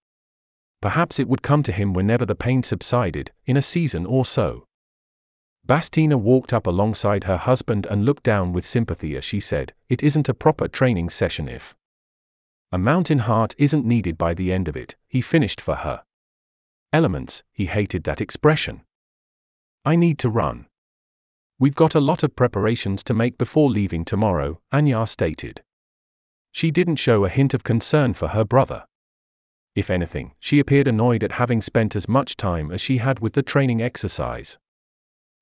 Perhaps 0.81 1.19
it 1.19 1.29
would 1.29 1.43
come 1.43 1.63
to 1.65 1.73
him 1.73 1.93
whenever 1.93 2.25
the 2.25 2.35
pain 2.35 2.63
subsided, 2.63 3.31
in 3.45 3.59
a 3.59 3.63
season 3.63 4.07
or 4.07 4.25
so. 4.25 4.67
Bastina 5.67 6.17
walked 6.17 6.53
up 6.53 6.67
alongside 6.67 7.25
her 7.25 7.37
husband 7.37 7.87
and 7.87 8.05
looked 8.05 8.23
down 8.23 8.53
with 8.53 8.65
sympathy 8.65 9.17
as 9.17 9.25
she 9.25 9.41
said, 9.41 9.75
It 9.89 10.03
isn't 10.03 10.29
a 10.29 10.35
proper 10.35 10.69
training 10.69 11.11
session 11.11 11.49
if 11.49 11.75
a 12.73 12.79
mountain 12.79 13.19
heart 13.19 13.55
isn't 13.59 13.85
needed 13.85 14.17
by 14.17 14.33
the 14.33 14.53
end 14.53 14.67
of 14.67 14.77
it, 14.77 14.97
he 15.09 15.21
finished 15.21 15.61
for 15.61 15.75
her. 15.75 16.05
Elements, 16.93 17.43
he 17.53 17.67
hated 17.67 18.05
that 18.05 18.21
expression. 18.21 18.83
I 19.85 19.97
need 19.97 20.19
to 20.21 20.31
run. 20.31 20.67
We've 21.59 21.75
got 21.75 21.95
a 21.95 22.01
lot 22.01 22.23
of 22.23 22.37
preparations 22.37 23.03
to 23.05 23.15
make 23.15 23.39
before 23.39 23.71
leaving 23.71 24.05
tomorrow, 24.05 24.61
Anya 24.71 25.07
stated. 25.07 25.63
She 26.53 26.71
didn't 26.71 26.97
show 26.97 27.25
a 27.25 27.31
hint 27.31 27.55
of 27.55 27.65
concern 27.65 28.13
for 28.13 28.29
her 28.29 28.45
brother. 28.45 28.87
If 29.75 29.89
anything, 29.89 30.35
she 30.39 30.59
appeared 30.59 30.87
annoyed 30.87 31.25
at 31.25 31.33
having 31.33 31.63
spent 31.63 31.97
as 31.97 32.09
much 32.09 32.37
time 32.37 32.71
as 32.71 32.83
she 32.83 32.99
had 32.99 33.21
with 33.21 33.33
the 33.33 33.43
training 33.43 33.81
exercise. 33.81 34.59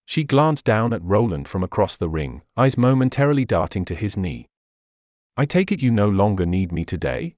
She 0.06 0.22
glanced 0.22 0.64
down 0.64 0.92
at 0.92 1.02
Roland 1.02 1.48
from 1.48 1.64
across 1.64 1.96
the 1.96 2.08
ring, 2.08 2.42
eyes 2.56 2.78
momentarily 2.78 3.44
darting 3.44 3.84
to 3.86 3.94
his 3.96 4.16
knee. 4.16 4.48
I 5.36 5.46
take 5.46 5.72
it 5.72 5.82
you 5.82 5.90
no 5.90 6.08
longer 6.08 6.46
need 6.46 6.70
me 6.70 6.84
today? 6.84 7.34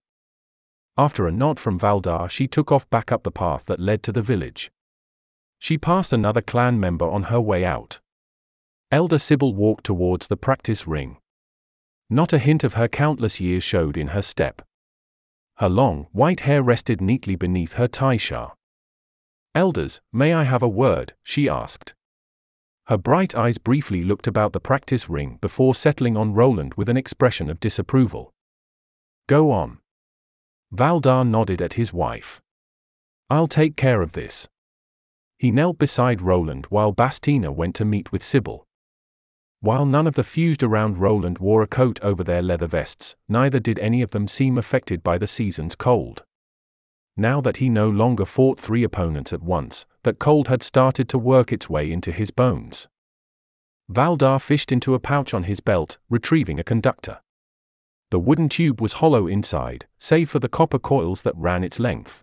After 0.99 1.27
a 1.27 1.33
nod 1.33 1.59
from 1.59 1.79
Valdar, 1.79 2.29
she 2.29 2.47
took 2.47 2.71
off 2.71 2.91
back 2.91 3.11
up 3.11 3.23
the 3.23 3.31
path 3.31 3.65
that 3.67 3.81
led 3.81 4.03
to 4.03 4.13
the 4.13 4.23
village. 4.23 4.71
She 5.59 5.79
passed 5.79 6.13
another 6.13 6.43
clan 6.43 6.79
member 6.79 7.09
on 7.09 7.23
her 7.25 7.41
way 7.41 7.65
out. 7.65 8.01
Elder 8.93 9.19
Sybil 9.19 9.53
walked 9.53 9.85
towards 9.85 10.29
the 10.29 10.37
practice 10.37 10.87
ring. 10.87 11.17
Not 12.09 12.33
a 12.33 12.39
hint 12.39 12.63
of 12.63 12.75
her 12.75 12.87
countless 12.87 13.41
years 13.41 13.65
showed 13.65 13.97
in 13.97 14.07
her 14.07 14.23
step. 14.23 14.63
Her 15.57 15.69
long, 15.69 16.07
white 16.13 16.39
hair 16.39 16.63
rested 16.63 17.01
neatly 17.01 17.35
beneath 17.35 17.73
her 17.73 17.89
taisha. 17.89 18.55
Elders, 19.57 20.01
may 20.13 20.33
I 20.33 20.45
have 20.45 20.63
a 20.63 20.69
word? 20.69 21.15
she 21.25 21.49
asked. 21.49 21.95
Her 22.87 22.97
bright 22.97 23.35
eyes 23.35 23.59
briefly 23.59 24.05
looked 24.05 24.29
about 24.29 24.53
the 24.53 24.61
practice 24.61 25.09
ring 25.09 25.39
before 25.41 25.75
settling 25.75 26.17
on 26.17 26.35
Roland 26.35 26.75
with 26.75 26.89
an 26.89 26.97
expression 26.97 27.51
of 27.51 27.59
disapproval. 27.59 28.33
Go 29.27 29.51
on. 29.51 29.81
Valdar 30.71 31.25
nodded 31.25 31.61
at 31.61 31.73
his 31.73 31.93
wife. 31.93 32.41
I'll 33.29 33.49
take 33.49 33.77
care 33.77 34.01
of 34.01 34.13
this. 34.13 34.47
He 35.39 35.51
knelt 35.51 35.77
beside 35.77 36.23
Roland 36.23 36.67
while 36.67 36.93
Bastina 36.93 37.51
went 37.53 37.75
to 37.75 37.85
meet 37.85 38.13
with 38.13 38.23
Sybil. 38.23 38.65
While 39.67 39.85
none 39.85 40.07
of 40.07 40.15
the 40.15 40.23
fused 40.23 40.63
around 40.63 40.99
Roland 40.99 41.39
wore 41.39 41.61
a 41.61 41.67
coat 41.67 41.99
over 42.01 42.23
their 42.23 42.41
leather 42.41 42.69
vests, 42.69 43.17
neither 43.29 43.59
did 43.59 43.81
any 43.81 44.01
of 44.01 44.11
them 44.11 44.29
seem 44.29 44.59
affected 44.59 45.03
by 45.03 45.19
the 45.19 45.27
season's 45.27 45.75
cold. 45.75 46.23
Now 47.17 47.41
that 47.41 47.57
he 47.57 47.69
no 47.69 47.91
longer 47.91 48.25
fought 48.25 48.61
three 48.61 48.85
opponents 48.85 49.33
at 49.33 49.43
once, 49.43 49.85
that 50.05 50.21
cold 50.21 50.47
had 50.47 50.63
started 50.63 51.09
to 51.09 51.19
work 51.19 51.53
its 51.53 51.69
way 51.69 51.91
into 51.91 52.13
his 52.13 52.31
bones. 52.31 52.87
Valdar 53.89 54.39
fished 54.39 54.71
into 54.71 54.95
a 54.95 55.01
pouch 55.01 55.35
on 55.35 55.43
his 55.43 55.59
belt, 55.59 55.99
retrieving 56.09 56.61
a 56.61 56.63
conductor. 56.73 57.21
The 58.13 58.21
wooden 58.21 58.49
tube 58.49 58.81
was 58.81 58.93
hollow 58.93 59.27
inside, 59.27 59.85
save 59.99 60.31
for 60.31 60.39
the 60.39 60.49
copper 60.49 60.79
coils 60.79 61.23
that 61.23 61.37
ran 61.37 61.65
its 61.65 61.81
length. 61.81 62.23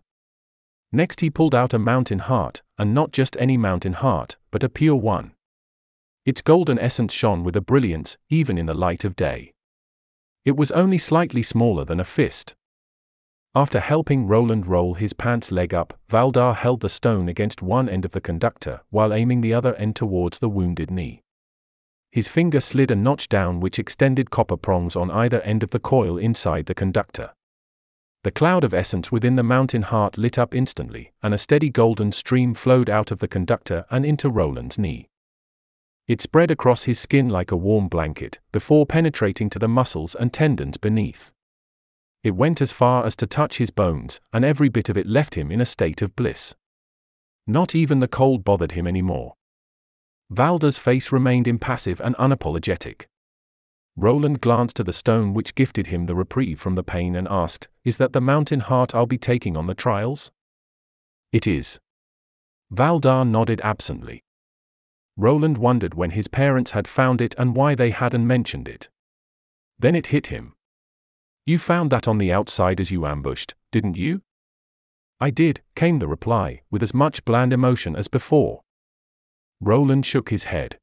Next 0.93 1.19
he 1.19 1.29
pulled 1.29 1.55
out 1.55 1.73
a 1.73 1.77
mountain 1.77 2.19
heart, 2.19 2.61
and 2.77 2.93
not 2.93 3.11
just 3.11 3.35
any 3.37 3.57
mountain 3.57 3.91
heart, 3.91 4.37
but 4.49 4.63
a 4.63 4.69
pure 4.69 4.95
one. 4.95 5.32
Its 6.25 6.41
golden 6.41 6.79
essence 6.79 7.13
shone 7.13 7.43
with 7.43 7.55
a 7.57 7.61
brilliance, 7.61 8.17
even 8.29 8.57
in 8.57 8.65
the 8.65 8.73
light 8.73 9.03
of 9.03 9.15
day. 9.15 9.53
It 10.45 10.55
was 10.55 10.71
only 10.71 10.97
slightly 10.97 11.43
smaller 11.43 11.83
than 11.83 11.99
a 11.99 12.05
fist. 12.05 12.55
After 13.55 13.79
helping 13.79 14.27
Roland 14.27 14.65
roll 14.65 14.93
his 14.93 15.13
pants 15.13 15.51
leg 15.51 15.73
up, 15.73 15.99
Valdar 16.09 16.55
held 16.55 16.79
the 16.79 16.89
stone 16.89 17.27
against 17.27 17.61
one 17.61 17.89
end 17.89 18.05
of 18.05 18.11
the 18.11 18.21
conductor, 18.21 18.81
while 18.89 19.13
aiming 19.13 19.41
the 19.41 19.53
other 19.53 19.75
end 19.75 19.95
towards 19.95 20.39
the 20.39 20.49
wounded 20.49 20.89
knee. 20.89 21.21
His 22.11 22.27
finger 22.27 22.61
slid 22.61 22.89
a 22.89 22.95
notch 22.95 23.27
down 23.27 23.59
which 23.59 23.77
extended 23.77 24.31
copper 24.31 24.57
prongs 24.57 24.95
on 24.95 25.11
either 25.11 25.41
end 25.41 25.61
of 25.61 25.71
the 25.71 25.79
coil 25.79 26.17
inside 26.17 26.67
the 26.67 26.73
conductor. 26.73 27.33
The 28.23 28.31
cloud 28.31 28.63
of 28.63 28.73
essence 28.73 29.11
within 29.11 29.35
the 29.35 29.43
mountain 29.43 29.81
heart 29.81 30.17
lit 30.17 30.39
up 30.39 30.55
instantly, 30.55 31.11
and 31.21 31.33
a 31.33 31.37
steady 31.37 31.69
golden 31.69 32.11
stream 32.11 32.53
flowed 32.53 32.89
out 32.89 33.11
of 33.11 33.19
the 33.19 33.27
conductor 33.27 33.85
and 33.91 34.05
into 34.05 34.29
Roland's 34.29 34.79
knee. 34.79 35.09
It 36.05 36.19
spread 36.19 36.51
across 36.51 36.83
his 36.83 36.99
skin 36.99 37.29
like 37.29 37.51
a 37.51 37.57
warm 37.57 37.87
blanket, 37.87 38.39
before 38.51 38.85
penetrating 38.85 39.49
to 39.51 39.59
the 39.59 39.69
muscles 39.69 40.15
and 40.15 40.33
tendons 40.33 40.75
beneath. 40.75 41.31
It 42.23 42.31
went 42.31 42.61
as 42.61 42.73
far 42.73 43.05
as 43.05 43.15
to 43.17 43.27
touch 43.27 43.57
his 43.57 43.71
bones, 43.71 44.19
and 44.33 44.43
every 44.43 44.67
bit 44.67 44.89
of 44.89 44.97
it 44.97 45.07
left 45.07 45.35
him 45.35 45.49
in 45.49 45.61
a 45.61 45.65
state 45.65 46.01
of 46.01 46.15
bliss. 46.15 46.55
Not 47.47 47.73
even 47.73 47.99
the 47.99 48.07
cold 48.07 48.43
bothered 48.43 48.73
him 48.73 48.85
anymore. 48.85 49.35
Valdar's 50.29 50.77
face 50.77 51.11
remained 51.11 51.47
impassive 51.47 52.01
and 52.01 52.15
unapologetic. 52.15 53.07
Roland 53.95 54.41
glanced 54.41 54.77
to 54.77 54.83
the 54.83 54.91
stone 54.91 55.33
which 55.33 55.55
gifted 55.55 55.87
him 55.87 56.05
the 56.05 56.15
reprieve 56.15 56.59
from 56.59 56.75
the 56.75 56.83
pain 56.83 57.15
and 57.15 57.27
asked, 57.29 57.69
Is 57.85 57.97
that 57.97 58.11
the 58.11 58.21
mountain 58.21 58.59
heart 58.59 58.95
I'll 58.95 59.05
be 59.05 59.17
taking 59.17 59.55
on 59.55 59.67
the 59.67 59.75
trials? 59.75 60.31
It 61.31 61.47
is. 61.47 61.79
Valdar 62.71 63.23
nodded 63.23 63.61
absently. 63.61 64.23
Roland 65.15 65.57
wondered 65.57 65.93
when 65.93 66.11
his 66.11 66.27
parents 66.27 66.71
had 66.71 66.87
found 66.87 67.21
it 67.21 67.35
and 67.37 67.55
why 67.55 67.75
they 67.75 67.91
hadn't 67.91 68.25
mentioned 68.25 68.67
it. 68.67 68.89
Then 69.77 69.95
it 69.95 70.07
hit 70.07 70.27
him. 70.27 70.55
You 71.45 71.59
found 71.59 71.91
that 71.91 72.07
on 72.07 72.17
the 72.17 72.31
outside 72.31 72.79
as 72.79 72.89
you 72.89 73.05
ambushed, 73.05 73.53
didn't 73.71 73.97
you? 73.97 74.21
I 75.19 75.29
did, 75.29 75.61
came 75.75 75.99
the 75.99 76.07
reply, 76.07 76.63
with 76.71 76.81
as 76.83 76.93
much 76.93 77.25
bland 77.25 77.53
emotion 77.53 77.95
as 77.95 78.07
before. 78.07 78.61
Roland 79.61 80.05
shook 80.05 80.29
his 80.29 80.43
head. 80.43 80.79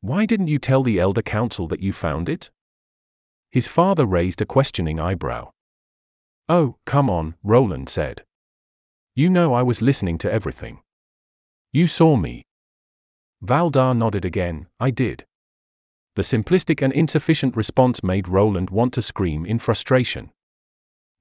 Why 0.00 0.26
didn't 0.26 0.48
you 0.48 0.58
tell 0.58 0.82
the 0.82 0.98
elder 0.98 1.22
council 1.22 1.68
that 1.68 1.80
you 1.80 1.92
found 1.92 2.28
it? 2.28 2.50
His 3.50 3.68
father 3.68 4.06
raised 4.06 4.42
a 4.42 4.46
questioning 4.46 5.00
eyebrow. 5.00 5.52
Oh, 6.48 6.76
come 6.84 7.08
on, 7.08 7.34
Roland 7.42 7.88
said. 7.88 8.24
You 9.14 9.30
know 9.30 9.54
I 9.54 9.62
was 9.62 9.80
listening 9.82 10.18
to 10.18 10.32
everything. 10.32 10.80
You 11.72 11.86
saw 11.86 12.16
me. 12.16 12.44
Valdar 13.46 13.94
nodded 13.94 14.24
again, 14.24 14.66
I 14.80 14.90
did. 14.90 15.24
The 16.16 16.22
simplistic 16.22 16.82
and 16.82 16.92
insufficient 16.92 17.56
response 17.56 18.02
made 18.02 18.26
Roland 18.26 18.70
want 18.70 18.94
to 18.94 19.02
scream 19.02 19.46
in 19.46 19.60
frustration. 19.60 20.32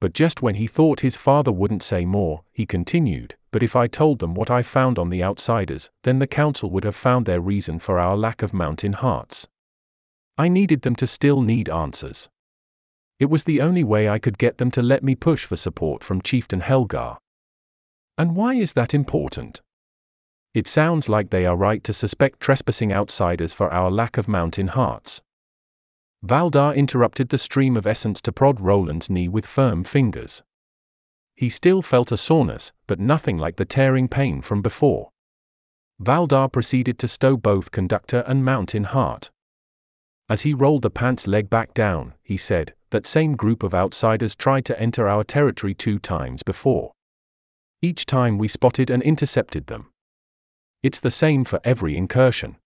But 0.02 0.14
just 0.14 0.42
when 0.42 0.56
he 0.56 0.66
thought 0.66 1.02
his 1.02 1.16
father 1.16 1.52
wouldn't 1.52 1.84
say 1.84 2.04
more, 2.04 2.44
he 2.52 2.66
continued, 2.66 3.36
But 3.52 3.62
if 3.62 3.76
I 3.76 3.86
told 3.86 4.18
them 4.20 4.34
what 4.34 4.50
I 4.50 4.64
found 4.64 4.98
on 4.98 5.10
the 5.10 5.24
outsiders, 5.24 5.92
then 6.04 6.18
the 6.18 6.26
council 6.26 6.72
would 6.72 6.84
have 6.84 6.96
found 6.96 7.28
their 7.28 7.40
reason 7.40 7.78
for 7.78 8.00
our 8.00 8.18
lack 8.18 8.42
of 8.42 8.54
mountain 8.54 8.94
hearts. 8.94 9.48
I 10.36 10.48
needed 10.48 10.82
them 10.82 10.96
to 10.96 11.08
still 11.08 11.42
need 11.42 11.70
answers. 11.70 12.28
It 13.20 13.26
was 13.28 13.44
the 13.44 13.62
only 13.62 13.84
way 13.84 14.10
I 14.10 14.20
could 14.20 14.40
get 14.40 14.58
them 14.58 14.72
to 14.72 14.82
let 14.82 15.04
me 15.04 15.14
push 15.14 15.46
for 15.46 15.56
support 15.56 16.04
from 16.04 16.22
Chieftain 16.22 16.62
Helgar. 16.62 17.20
And 18.18 18.36
why 18.36 18.56
is 18.56 18.74
that 18.74 18.94
important? 18.94 19.62
It 20.56 20.68
sounds 20.68 21.10
like 21.10 21.30
they 21.30 21.46
are 21.46 21.58
right 21.58 21.84
to 21.84 21.92
suspect 21.92 22.40
trespassing 22.40 22.94
outsiders 22.94 23.54
for 23.54 23.70
our 23.74 23.92
lack 23.92 24.18
of 24.18 24.30
mountain 24.30 24.68
hearts. 24.68 25.22
Valdar 26.24 26.74
interrupted 26.74 27.28
the 27.28 27.38
stream 27.38 27.76
of 27.76 27.86
essence 27.86 28.22
to 28.22 28.32
prod 28.32 28.62
Roland's 28.62 29.10
knee 29.10 29.28
with 29.28 29.46
firm 29.46 29.84
fingers. 29.84 30.42
He 31.36 31.50
still 31.50 31.82
felt 31.82 32.14
a 32.14 32.16
soreness, 32.16 32.72
but 32.88 33.02
nothing 33.02 33.38
like 33.38 33.58
the 33.58 33.66
tearing 33.66 34.08
pain 34.08 34.42
from 34.42 34.62
before. 34.62 35.10
Valdar 36.00 36.48
proceeded 36.48 37.00
to 37.00 37.10
stow 37.10 37.36
both 37.36 37.72
conductor 37.72 38.24
and 38.26 38.46
mountain 38.46 38.86
heart. 38.86 39.32
As 40.30 40.44
he 40.44 40.54
rolled 40.54 40.84
the 40.84 40.90
pants 40.90 41.28
leg 41.28 41.50
back 41.50 41.74
down, 41.74 42.14
he 42.24 42.38
said, 42.38 42.74
That 42.92 43.06
same 43.06 43.36
group 43.36 43.62
of 43.62 43.76
outsiders 43.76 44.36
tried 44.36 44.64
to 44.68 44.80
enter 44.80 45.10
our 45.10 45.26
territory 45.26 45.74
two 45.74 46.00
times 46.00 46.44
before. 46.44 46.94
Each 47.82 48.06
time 48.06 48.38
we 48.38 48.48
spotted 48.48 48.90
and 48.90 49.04
intercepted 49.04 49.68
them. 49.68 49.92
It's 50.86 51.00
the 51.00 51.10
same 51.10 51.46
for 51.46 51.60
every 51.64 51.98
incursion. 51.98 52.58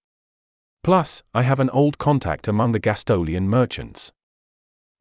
Plus, 0.84 1.24
I 1.34 1.44
have 1.44 1.62
an 1.62 1.70
old 1.70 1.98
contact 1.98 2.50
among 2.50 2.74
the 2.74 2.80
Gastolian 2.82 3.48
merchants. 3.48 4.12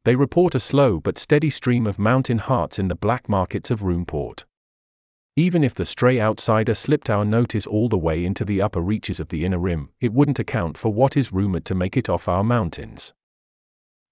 They 0.05 0.15
report 0.15 0.55
a 0.55 0.59
slow 0.61 1.01
but 1.01 1.17
steady 1.17 1.49
stream 1.49 1.85
of 1.85 1.99
mountain 1.99 2.37
hearts 2.37 2.79
in 2.79 2.87
the 2.87 2.95
black 2.95 3.27
markets 3.27 3.71
of 3.71 3.81
Runeport. 3.81 4.45
Even 5.35 5.65
if 5.65 5.73
the 5.73 5.83
stray 5.83 6.21
outsider 6.21 6.73
slipped 6.73 7.09
our 7.09 7.25
notice 7.25 7.67
all 7.67 7.89
the 7.89 7.97
way 7.97 8.23
into 8.23 8.45
the 8.45 8.61
upper 8.61 8.79
reaches 8.79 9.19
of 9.19 9.27
the 9.27 9.43
inner 9.43 9.59
rim, 9.59 9.89
it 9.99 10.13
wouldn't 10.13 10.39
account 10.39 10.77
for 10.77 10.93
what 10.93 11.17
is 11.17 11.33
rumored 11.33 11.65
to 11.65 11.75
make 11.75 11.97
it 11.97 12.07
off 12.07 12.29
our 12.29 12.45
mountains. 12.45 13.13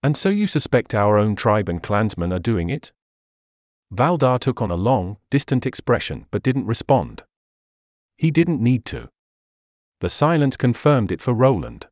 And 0.03 0.17
so 0.17 0.27
you 0.27 0.47
suspect 0.47 0.93
our 0.93 1.17
own 1.17 1.37
tribe 1.37 1.69
and 1.69 1.81
clansmen 1.81 2.33
are 2.33 2.39
doing 2.39 2.69
it? 2.69 2.91
Valdar 3.89 4.37
took 4.37 4.61
on 4.61 4.69
a 4.69 4.75
long, 4.75 5.15
distant 5.29 5.65
expression 5.65 6.25
but 6.29 6.43
didn't 6.43 6.65
respond. 6.65 7.23
He 8.17 8.31
didn't 8.31 8.61
need 8.61 8.83
to. 8.85 9.09
The 9.99 10.09
silence 10.09 10.57
confirmed 10.57 11.11
it 11.11 11.21
for 11.21 11.33
Roland. 11.33 11.87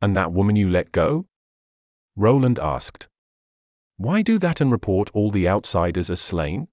And 0.00 0.16
that 0.16 0.32
woman 0.32 0.54
you 0.56 0.70
let 0.70 0.92
go? 0.92 1.26
Roland 2.14 2.58
asked. 2.58 3.08
Why 3.96 4.22
do 4.22 4.38
that 4.38 4.60
and 4.60 4.70
report 4.70 5.10
all 5.14 5.30
the 5.30 5.48
outsiders 5.48 6.10
as 6.10 6.20
slain? 6.20 6.68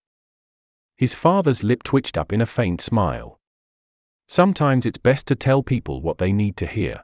His 0.97 1.15
father's 1.15 1.63
lip 1.63 1.81
twitched 1.81 2.17
up 2.17 2.31
in 2.31 2.41
a 2.41 2.45
faint 2.45 2.79
smile. 2.79 3.39
Sometimes 4.27 4.85
it's 4.85 4.97
best 4.97 5.27
to 5.27 5.35
tell 5.35 5.63
people 5.63 6.01
what 6.01 6.17
they 6.17 6.31
need 6.31 6.55
to 6.57 6.67
hear. 6.67 7.03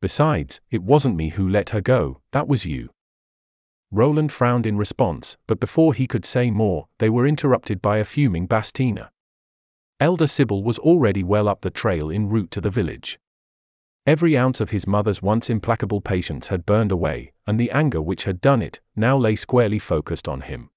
Besides, 0.00 0.60
it 0.70 0.82
wasn't 0.82 1.16
me 1.16 1.30
who 1.30 1.48
let 1.48 1.70
her 1.70 1.80
go, 1.80 2.20
that 2.32 2.48
was 2.48 2.66
you. 2.66 2.90
Roland 3.90 4.30
frowned 4.30 4.66
in 4.66 4.76
response, 4.76 5.36
but 5.46 5.58
before 5.58 5.94
he 5.94 6.06
could 6.06 6.24
say 6.24 6.50
more, 6.50 6.86
they 6.98 7.10
were 7.10 7.26
interrupted 7.26 7.80
by 7.80 7.98
a 7.98 8.04
fuming 8.04 8.46
Bastina. 8.46 9.10
Elder 10.00 10.26
Sybil 10.26 10.62
was 10.62 10.78
already 10.78 11.22
well 11.22 11.46
up 11.46 11.60
the 11.60 11.70
trail 11.70 12.10
en 12.10 12.30
route 12.30 12.50
to 12.52 12.62
the 12.62 12.70
village. 12.70 13.20
Every 14.06 14.34
ounce 14.34 14.58
of 14.62 14.70
his 14.70 14.86
mother's 14.86 15.20
once 15.20 15.50
implacable 15.50 16.00
patience 16.00 16.46
had 16.46 16.64
burned 16.64 16.90
away, 16.90 17.34
and 17.46 17.60
the 17.60 17.70
anger 17.70 18.00
which 18.00 18.24
had 18.24 18.40
done 18.40 18.62
it 18.62 18.80
now 18.96 19.18
lay 19.18 19.36
squarely 19.36 19.78
focused 19.78 20.26
on 20.26 20.40
him. 20.40 20.70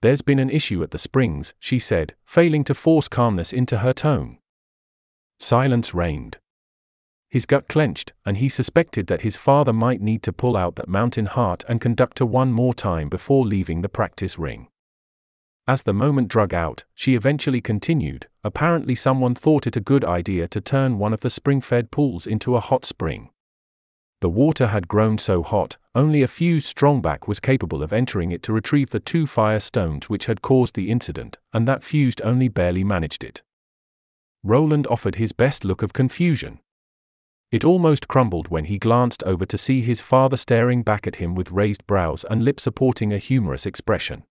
There's 0.00 0.22
been 0.22 0.38
an 0.38 0.48
issue 0.48 0.82
at 0.82 0.90
the 0.92 0.98
springs, 0.98 1.52
she 1.60 1.78
said, 1.78 2.14
failing 2.24 2.64
to 2.64 2.74
force 2.74 3.06
calmness 3.06 3.52
into 3.52 3.76
her 3.76 3.92
tone. 3.92 4.38
Silence 5.38 5.92
reigned. 5.92 6.38
His 7.28 7.44
gut 7.44 7.68
clenched, 7.68 8.14
and 8.24 8.38
he 8.38 8.48
suspected 8.48 9.08
that 9.08 9.20
his 9.20 9.36
father 9.36 9.74
might 9.74 10.00
need 10.00 10.22
to 10.22 10.32
pull 10.32 10.56
out 10.56 10.76
that 10.76 10.88
mountain 10.88 11.26
heart 11.26 11.64
and 11.68 11.82
conduct 11.82 12.18
her 12.20 12.26
one 12.26 12.50
more 12.50 12.72
time 12.72 13.10
before 13.10 13.44
leaving 13.44 13.82
the 13.82 13.90
practice 13.90 14.38
ring. 14.38 14.68
As 15.68 15.84
the 15.84 15.92
moment 15.94 16.26
drug 16.26 16.52
out, 16.52 16.82
she 16.92 17.14
eventually 17.14 17.60
continued, 17.60 18.26
apparently 18.42 18.96
someone 18.96 19.36
thought 19.36 19.66
it 19.66 19.76
a 19.76 19.80
good 19.80 20.04
idea 20.04 20.48
to 20.48 20.60
turn 20.60 20.98
one 20.98 21.12
of 21.12 21.20
the 21.20 21.30
spring-fed 21.30 21.92
pools 21.92 22.26
into 22.26 22.56
a 22.56 22.60
hot 22.60 22.84
spring. 22.84 23.30
The 24.20 24.28
water 24.28 24.66
had 24.66 24.88
grown 24.88 25.18
so 25.18 25.42
hot, 25.44 25.76
only 25.94 26.22
a 26.22 26.28
few 26.28 26.56
strongback 26.60 27.28
was 27.28 27.38
capable 27.38 27.80
of 27.82 27.92
entering 27.92 28.32
it 28.32 28.42
to 28.44 28.52
retrieve 28.52 28.90
the 28.90 28.98
two 28.98 29.26
fire 29.26 29.60
stones 29.60 30.10
which 30.10 30.26
had 30.26 30.42
caused 30.42 30.74
the 30.74 30.90
incident, 30.90 31.38
and 31.52 31.68
that 31.68 31.84
fused 31.84 32.20
only 32.22 32.48
barely 32.48 32.82
managed 32.82 33.22
it. 33.22 33.42
Roland 34.42 34.88
offered 34.88 35.14
his 35.14 35.32
best 35.32 35.64
look 35.64 35.82
of 35.82 35.92
confusion. 35.92 36.58
It 37.52 37.64
almost 37.64 38.08
crumbled 38.08 38.48
when 38.48 38.64
he 38.64 38.78
glanced 38.78 39.22
over 39.22 39.46
to 39.46 39.58
see 39.58 39.80
his 39.80 40.00
father 40.00 40.36
staring 40.36 40.82
back 40.82 41.06
at 41.06 41.16
him 41.16 41.36
with 41.36 41.52
raised 41.52 41.86
brows 41.86 42.24
and 42.24 42.44
lips 42.44 42.64
supporting 42.64 43.12
a 43.12 43.18
humorous 43.18 43.64
expression. 43.64 44.24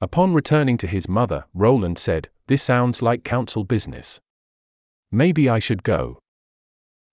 Upon 0.00 0.32
returning 0.32 0.76
to 0.78 0.86
his 0.86 1.08
mother, 1.08 1.44
Roland 1.54 1.98
said, 1.98 2.28
This 2.46 2.62
sounds 2.62 3.02
like 3.02 3.24
council 3.24 3.64
business. 3.64 4.20
Maybe 5.10 5.48
I 5.48 5.58
should 5.58 5.82
go. 5.82 6.20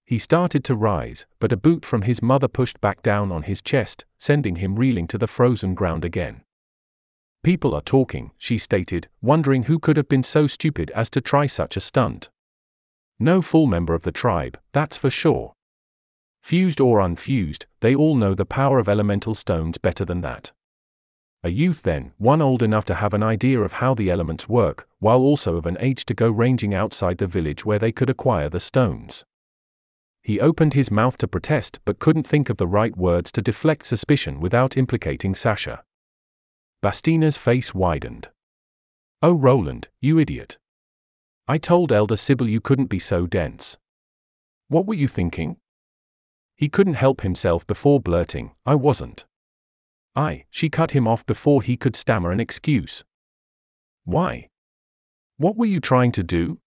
He 0.05 0.19
started 0.19 0.63
to 0.65 0.75
rise, 0.75 1.25
but 1.39 1.51
a 1.51 1.57
boot 1.57 1.83
from 1.83 2.03
his 2.03 2.21
mother 2.21 2.47
pushed 2.47 2.79
back 2.81 3.01
down 3.01 3.31
on 3.31 3.41
his 3.41 3.63
chest, 3.63 4.05
sending 4.19 4.57
him 4.57 4.75
reeling 4.75 5.07
to 5.07 5.17
the 5.17 5.27
frozen 5.27 5.73
ground 5.73 6.05
again. 6.05 6.43
People 7.41 7.73
are 7.73 7.81
talking, 7.81 8.31
she 8.37 8.59
stated, 8.59 9.07
wondering 9.19 9.63
who 9.63 9.79
could 9.79 9.97
have 9.97 10.07
been 10.07 10.23
so 10.23 10.45
stupid 10.45 10.91
as 10.91 11.09
to 11.11 11.21
try 11.21 11.47
such 11.47 11.77
a 11.77 11.81
stunt. 11.81 12.29
No 13.17 13.41
full 13.41 13.65
member 13.65 13.95
of 13.95 14.03
the 14.03 14.11
tribe, 14.11 14.59
that's 14.73 14.97
for 14.97 15.09
sure. 15.09 15.53
Fused 16.43 16.79
or 16.79 16.99
unfused, 16.99 17.65
they 17.79 17.95
all 17.95 18.15
know 18.15 18.35
the 18.35 18.45
power 18.45 18.77
of 18.77 18.89
elemental 18.89 19.33
stones 19.33 19.79
better 19.79 20.05
than 20.05 20.21
that. 20.21 20.51
A 21.45 21.49
youth 21.49 21.83
then, 21.83 22.11
one 22.17 22.41
old 22.41 22.63
enough 22.63 22.85
to 22.85 22.95
have 22.95 23.13
an 23.13 23.21
idea 23.21 23.61
of 23.61 23.71
how 23.71 23.93
the 23.93 24.09
elements 24.09 24.49
work, 24.49 24.89
while 24.97 25.19
also 25.19 25.57
of 25.57 25.67
an 25.67 25.77
age 25.79 26.03
to 26.05 26.15
go 26.15 26.31
ranging 26.31 26.73
outside 26.73 27.19
the 27.19 27.27
village 27.27 27.63
where 27.63 27.77
they 27.77 27.91
could 27.91 28.09
acquire 28.09 28.49
the 28.49 28.59
stones. 28.59 29.23
He 30.23 30.39
opened 30.39 30.73
his 30.73 30.89
mouth 30.89 31.19
to 31.19 31.27
protest 31.27 31.81
but 31.85 31.99
couldn't 31.99 32.25
think 32.25 32.49
of 32.49 32.57
the 32.57 32.65
right 32.65 32.97
words 32.97 33.31
to 33.33 33.43
deflect 33.43 33.85
suspicion 33.85 34.39
without 34.39 34.75
implicating 34.75 35.35
Sasha. 35.35 35.83
Bastina's 36.81 37.37
face 37.37 37.75
widened. 37.75 38.27
Oh, 39.21 39.33
Roland, 39.33 39.87
you 40.01 40.17
idiot. 40.17 40.57
I 41.47 41.59
told 41.59 41.91
Elder 41.91 42.17
Sybil 42.17 42.49
you 42.49 42.59
couldn't 42.59 42.87
be 42.87 42.97
so 42.97 43.27
dense. 43.27 43.77
What 44.67 44.87
were 44.87 44.95
you 44.95 45.07
thinking? 45.07 45.57
He 46.55 46.69
couldn't 46.69 46.95
help 46.95 47.21
himself 47.21 47.67
before 47.67 47.99
blurting, 47.99 48.55
I 48.65 48.73
wasn't. 48.73 49.25
I, 50.15 50.45
she 50.49 50.69
cut 50.69 50.91
him 50.91 51.07
off 51.07 51.25
before 51.25 51.61
he 51.61 51.75
could 51.75 51.95
stammer 51.95 52.31
an 52.31 52.39
excuse. 52.39 53.03
Why? 54.05 54.49
What 55.37 55.57
were 55.57 55.65
you 55.65 55.81
trying 55.81 56.13
to 56.13 56.23
do? 56.23 56.59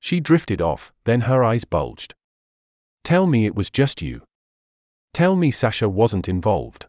She 0.00 0.20
drifted 0.20 0.60
off, 0.60 0.92
then 1.04 1.20
her 1.20 1.44
eyes 1.44 1.64
bulged. 1.64 2.14
Tell 3.04 3.26
me 3.26 3.46
it 3.46 3.54
was 3.54 3.70
just 3.70 4.02
you. 4.02 4.22
Tell 5.12 5.36
me 5.36 5.50
Sasha 5.50 5.88
wasn't 5.88 6.28
involved. 6.28 6.86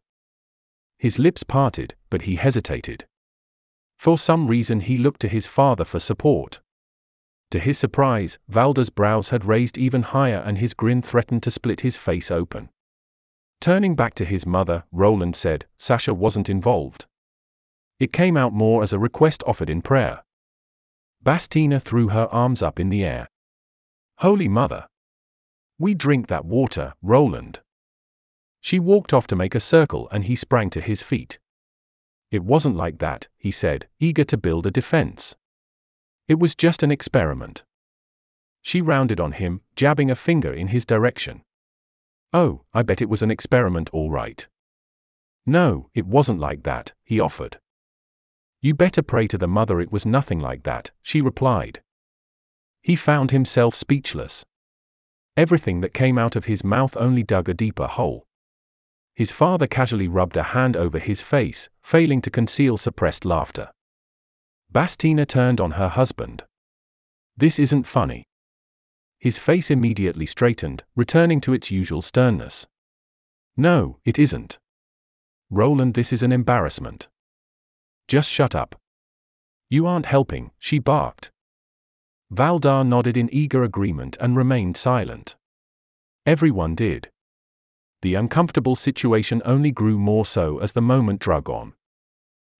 His 0.98 1.20
lips 1.20 1.44
parted, 1.44 1.96
but 2.10 2.24
he 2.24 2.36
hesitated. 2.36 3.06
For 3.98 4.18
some 4.18 4.48
reason 4.48 4.80
he 4.80 4.98
looked 4.98 5.22
to 5.22 5.28
his 5.28 5.46
father 5.46 5.86
for 5.86 6.00
support. 6.00 6.60
To 7.52 7.60
his 7.60 7.78
surprise, 7.78 8.40
Valdar's 8.48 8.90
brows 8.90 9.30
had 9.30 9.46
raised 9.46 9.78
even 9.78 10.02
higher 10.02 10.44
and 10.46 10.58
his 10.58 10.74
grin 10.74 11.02
threatened 11.02 11.44
to 11.44 11.52
split 11.52 11.82
his 11.82 11.98
face 11.98 12.32
open. 12.32 12.70
Turning 13.60 13.96
back 13.96 14.14
to 14.16 14.26
his 14.26 14.46
mother, 14.46 14.84
Roland 14.92 15.36
said, 15.36 15.66
Sasha 15.78 16.14
wasn't 16.14 16.50
involved. 16.50 17.06
It 18.00 18.14
came 18.14 18.38
out 18.38 18.54
more 18.54 18.84
as 18.84 18.94
a 18.94 19.00
request 19.00 19.44
offered 19.48 19.70
in 19.70 19.82
prayer. 19.82 20.24
Bastina 21.24 21.82
threw 21.82 22.10
her 22.10 22.28
arms 22.28 22.62
up 22.62 22.80
in 22.80 22.90
the 22.90 23.04
air. 23.04 23.28
Holy 24.18 24.48
Mother! 24.48 24.88
We 25.80 25.96
drink 25.96 26.28
that 26.28 26.46
water, 26.46 26.94
Roland. 27.02 27.62
She 28.62 28.80
walked 28.80 29.14
off 29.14 29.28
to 29.28 29.36
make 29.36 29.56
a 29.56 29.60
circle 29.60 30.08
and 30.12 30.24
he 30.24 30.36
sprang 30.36 30.70
to 30.72 30.82
his 30.82 31.02
feet. 31.02 31.40
It 32.30 32.44
wasn't 32.44 32.76
like 32.76 33.00
that, 33.00 33.28
he 33.38 33.52
said, 33.52 33.88
eager 34.00 34.24
to 34.26 34.38
build 34.38 34.68
a 34.68 34.72
defense. 34.72 35.36
It 36.28 36.40
was 36.40 36.56
just 36.56 36.84
an 36.84 36.92
experiment. 36.92 37.64
She 38.62 38.82
rounded 38.82 39.20
on 39.20 39.32
him, 39.32 39.62
jabbing 39.76 40.12
a 40.12 40.16
finger 40.16 40.54
in 40.54 40.68
his 40.68 40.86
direction. 40.86 41.44
Oh, 42.34 42.64
I 42.74 42.84
bet 42.84 43.02
it 43.02 43.10
was 43.10 43.22
an 43.22 43.32
experiment 43.32 43.90
all 43.92 44.12
right. 44.12 44.48
No, 45.46 45.90
it 45.94 46.06
wasn't 46.06 46.40
like 46.40 46.64
that, 46.64 46.94
he 47.06 47.20
offered. 47.20 47.60
You 48.62 48.74
better 48.74 49.02
pray 49.02 49.28
to 49.28 49.38
the 49.38 49.48
mother 49.48 49.80
it 49.80 49.92
was 49.92 50.06
nothing 50.06 50.40
like 50.40 50.64
that, 50.64 50.92
she 51.02 51.22
replied. 51.22 51.82
He 52.82 52.96
found 52.96 53.32
himself 53.32 53.76
speechless. 53.76 54.46
Everything 55.38 55.82
that 55.82 55.94
came 55.94 56.18
out 56.18 56.36
of 56.36 56.46
his 56.46 56.64
mouth 56.64 56.98
only 56.98 57.24
dug 57.24 57.48
a 57.48 57.54
deeper 57.54 57.88
hole. 57.88 58.28
His 59.16 59.32
father 59.32 59.66
casually 59.66 60.08
rubbed 60.08 60.38
a 60.38 60.44
hand 60.44 60.76
over 60.76 61.00
his 61.00 61.22
face, 61.22 61.70
failing 61.82 62.22
to 62.22 62.30
conceal 62.30 62.78
suppressed 62.78 63.24
laughter. 63.24 63.72
Bastina 64.72 65.26
turned 65.26 65.62
on 65.62 65.72
her 65.72 65.88
husband. 65.88 66.44
This 67.38 67.58
isn't 67.58 67.88
funny. 67.88 68.27
His 69.20 69.40
face 69.40 69.72
immediately 69.72 70.26
straightened, 70.26 70.84
returning 70.96 71.42
to 71.42 71.54
its 71.54 71.72
usual 71.72 72.02
sternness. 72.02 72.68
No, 73.56 74.00
it 74.06 74.20
isn't. 74.20 74.60
Roland, 75.50 75.94
this 75.96 76.14
is 76.14 76.24
an 76.24 76.32
embarrassment. 76.32 77.08
Just 78.08 78.30
shut 78.30 78.54
up. 78.54 78.80
You 79.70 79.88
aren't 79.88 80.06
helping, 80.06 80.52
she 80.60 80.80
barked. 80.80 81.32
Valdar 82.30 82.84
nodded 82.84 83.18
in 83.18 83.34
eager 83.34 83.64
agreement 83.64 84.18
and 84.20 84.36
remained 84.36 84.78
silent. 84.78 85.36
Everyone 86.26 86.76
did. 86.76 87.10
The 88.02 88.16
uncomfortable 88.16 88.76
situation 88.76 89.42
only 89.46 89.72
grew 89.72 89.98
more 89.98 90.26
so 90.26 90.60
as 90.60 90.74
the 90.74 90.82
moment 90.82 91.20
drug 91.20 91.50
on. 91.50 91.74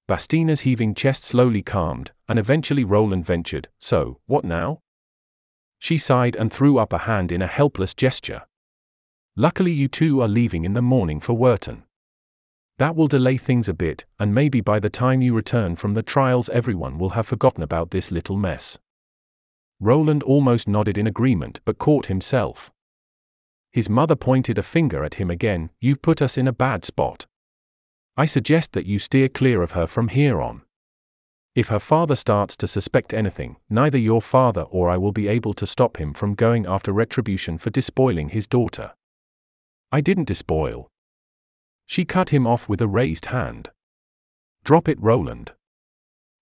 Bastina's 0.08 0.62
heaving 0.62 0.96
chest 0.96 1.26
slowly 1.26 1.62
calmed, 1.62 2.12
and 2.28 2.40
eventually 2.40 2.84
Roland 2.84 3.26
ventured, 3.26 3.68
So, 3.78 4.20
what 4.26 4.44
now? 4.44 4.82
She 5.80 5.98
sighed 5.98 6.36
and 6.36 6.52
threw 6.52 6.78
up 6.78 6.94
a 6.94 6.98
hand 6.98 7.32
in 7.32 7.42
a 7.42 7.48
helpless 7.48 7.94
gesture. 7.94 8.44
Luckily, 9.36 9.72
you 9.72 9.88
two 9.88 10.22
are 10.22 10.28
leaving 10.28 10.66
in 10.66 10.74
the 10.74 10.82
morning 10.82 11.20
for 11.20 11.34
Wurton. 11.38 11.84
That 12.78 12.96
will 12.96 13.08
delay 13.08 13.38
things 13.38 13.68
a 13.70 13.74
bit, 13.74 14.06
and 14.20 14.36
maybe 14.36 14.62
by 14.62 14.80
the 14.80 14.90
time 14.90 15.22
you 15.22 15.34
return 15.34 15.76
from 15.76 15.94
the 15.94 16.04
trials, 16.04 16.50
everyone 16.50 16.98
will 16.98 17.10
have 17.10 17.28
forgotten 17.28 17.64
about 17.64 17.92
this 17.92 18.12
little 18.12 18.38
mess. 18.38 18.78
Roland 19.80 20.24
almost 20.24 20.68
nodded 20.68 20.98
in 20.98 21.08
agreement 21.08 21.60
but 21.66 21.78
caught 21.78 22.08
himself. 22.08 22.72
His 23.72 23.90
mother 23.90 24.16
pointed 24.16 24.58
a 24.58 24.64
finger 24.64 25.04
at 25.04 25.16
him 25.16 25.30
again, 25.30 25.70
You've 25.80 26.02
put 26.02 26.22
us 26.22 26.38
in 26.38 26.48
a 26.48 26.54
bad 26.54 26.84
spot. 26.86 27.28
I 28.16 28.26
suggest 28.26 28.74
that 28.74 28.88
you 28.88 28.98
steer 28.98 29.30
clear 29.30 29.62
of 29.62 29.74
her 29.74 29.86
from 29.86 30.08
here 30.08 30.42
on. 30.42 30.64
If 31.58 31.70
her 31.70 31.80
father 31.80 32.14
starts 32.14 32.56
to 32.58 32.68
suspect 32.68 33.16
anything, 33.16 33.56
neither 33.68 33.98
your 33.98 34.22
father 34.22 34.62
or 34.62 34.92
I 34.92 34.98
will 34.98 35.12
be 35.12 35.28
able 35.28 35.56
to 35.56 35.66
stop 35.66 35.98
him 35.98 36.14
from 36.14 36.36
going 36.36 36.68
after 36.68 36.92
retribution 36.92 37.58
for 37.58 37.72
despoiling 37.72 38.30
his 38.30 38.46
daughter. 38.46 38.94
I 39.92 40.02
didn't 40.02 40.28
despoil. 40.28 40.88
She 41.88 42.06
cut 42.06 42.30
him 42.30 42.46
off 42.46 42.70
with 42.70 42.80
a 42.80 42.88
raised 42.88 43.26
hand. 43.26 43.72
Drop 44.66 44.88
it, 44.88 45.02
Roland. 45.02 45.54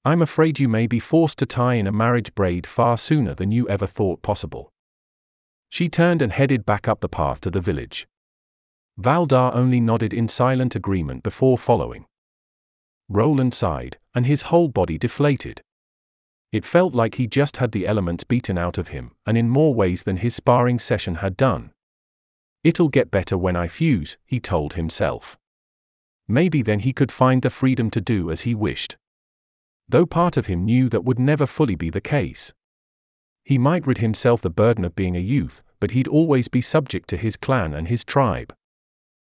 I'm 0.04 0.22
afraid 0.22 0.60
you 0.60 0.68
may 0.68 0.86
be 0.86 1.00
forced 1.00 1.40
to 1.40 1.46
tie 1.46 1.76
in 1.76 1.88
a 1.88 1.94
marriage 1.94 2.36
braid 2.36 2.68
far 2.68 2.98
sooner 2.98 3.34
than 3.34 3.54
you 3.54 3.70
ever 3.70 3.88
thought 3.88 4.22
possible. 4.22 4.74
She 5.70 5.88
turned 5.88 6.22
and 6.24 6.34
headed 6.34 6.66
back 6.66 6.90
up 6.90 7.00
the 7.00 7.08
path 7.08 7.40
to 7.40 7.50
the 7.50 7.62
village. 7.62 8.06
Valdar 8.98 9.54
only 9.56 9.80
nodded 9.80 10.14
in 10.14 10.28
silent 10.28 10.76
agreement 10.76 11.24
before 11.24 11.58
following. 11.58 12.06
Roland 13.10 13.54
sighed, 13.54 13.98
and 14.14 14.26
his 14.26 14.42
whole 14.42 14.68
body 14.68 14.98
deflated. 14.98 15.62
It 16.52 16.66
felt 16.66 16.96
like 16.96 17.16
he 17.16 17.28
just 17.28 17.58
had 17.58 17.72
the 17.72 17.86
elements 17.86 18.24
beaten 18.24 18.58
out 18.58 18.78
of 18.78 18.88
him, 18.88 19.12
and 19.26 19.38
in 19.38 19.50
more 19.50 19.74
ways 19.74 20.04
than 20.04 20.18
his 20.18 20.34
sparring 20.36 20.80
session 20.80 21.16
had 21.16 21.38
done. 21.38 21.72
It'll 22.64 22.90
get 22.90 23.12
better 23.12 23.38
when 23.38 23.56
I 23.56 23.68
fuse, 23.68 24.18
he 24.26 24.40
told 24.40 24.74
himself. 24.74 25.38
Maybe 26.28 26.64
then 26.64 26.80
he 26.80 26.94
could 26.94 27.12
find 27.12 27.42
the 27.42 27.50
freedom 27.50 27.92
to 27.92 28.02
do 28.02 28.32
as 28.32 28.42
he 28.42 28.56
wished. 28.56 28.98
Though 29.88 30.08
part 30.08 30.38
of 30.38 30.48
him 30.48 30.66
knew 30.66 30.90
that 30.90 31.04
would 31.04 31.20
never 31.20 31.46
fully 31.46 31.76
be 31.76 31.92
the 31.92 32.02
case. 32.02 32.54
He 33.44 33.60
might 33.60 33.86
rid 33.86 34.00
himself 34.00 34.42
the 34.42 34.50
burden 34.50 34.84
of 34.84 34.96
being 34.96 35.16
a 35.16 35.20
youth, 35.20 35.62
but 35.80 35.92
he'd 35.92 36.08
always 36.08 36.48
be 36.48 36.62
subject 36.62 37.08
to 37.10 37.18
his 37.18 37.38
clan 37.38 37.76
and 37.76 37.88
his 37.88 38.04
tribe. 38.04 38.56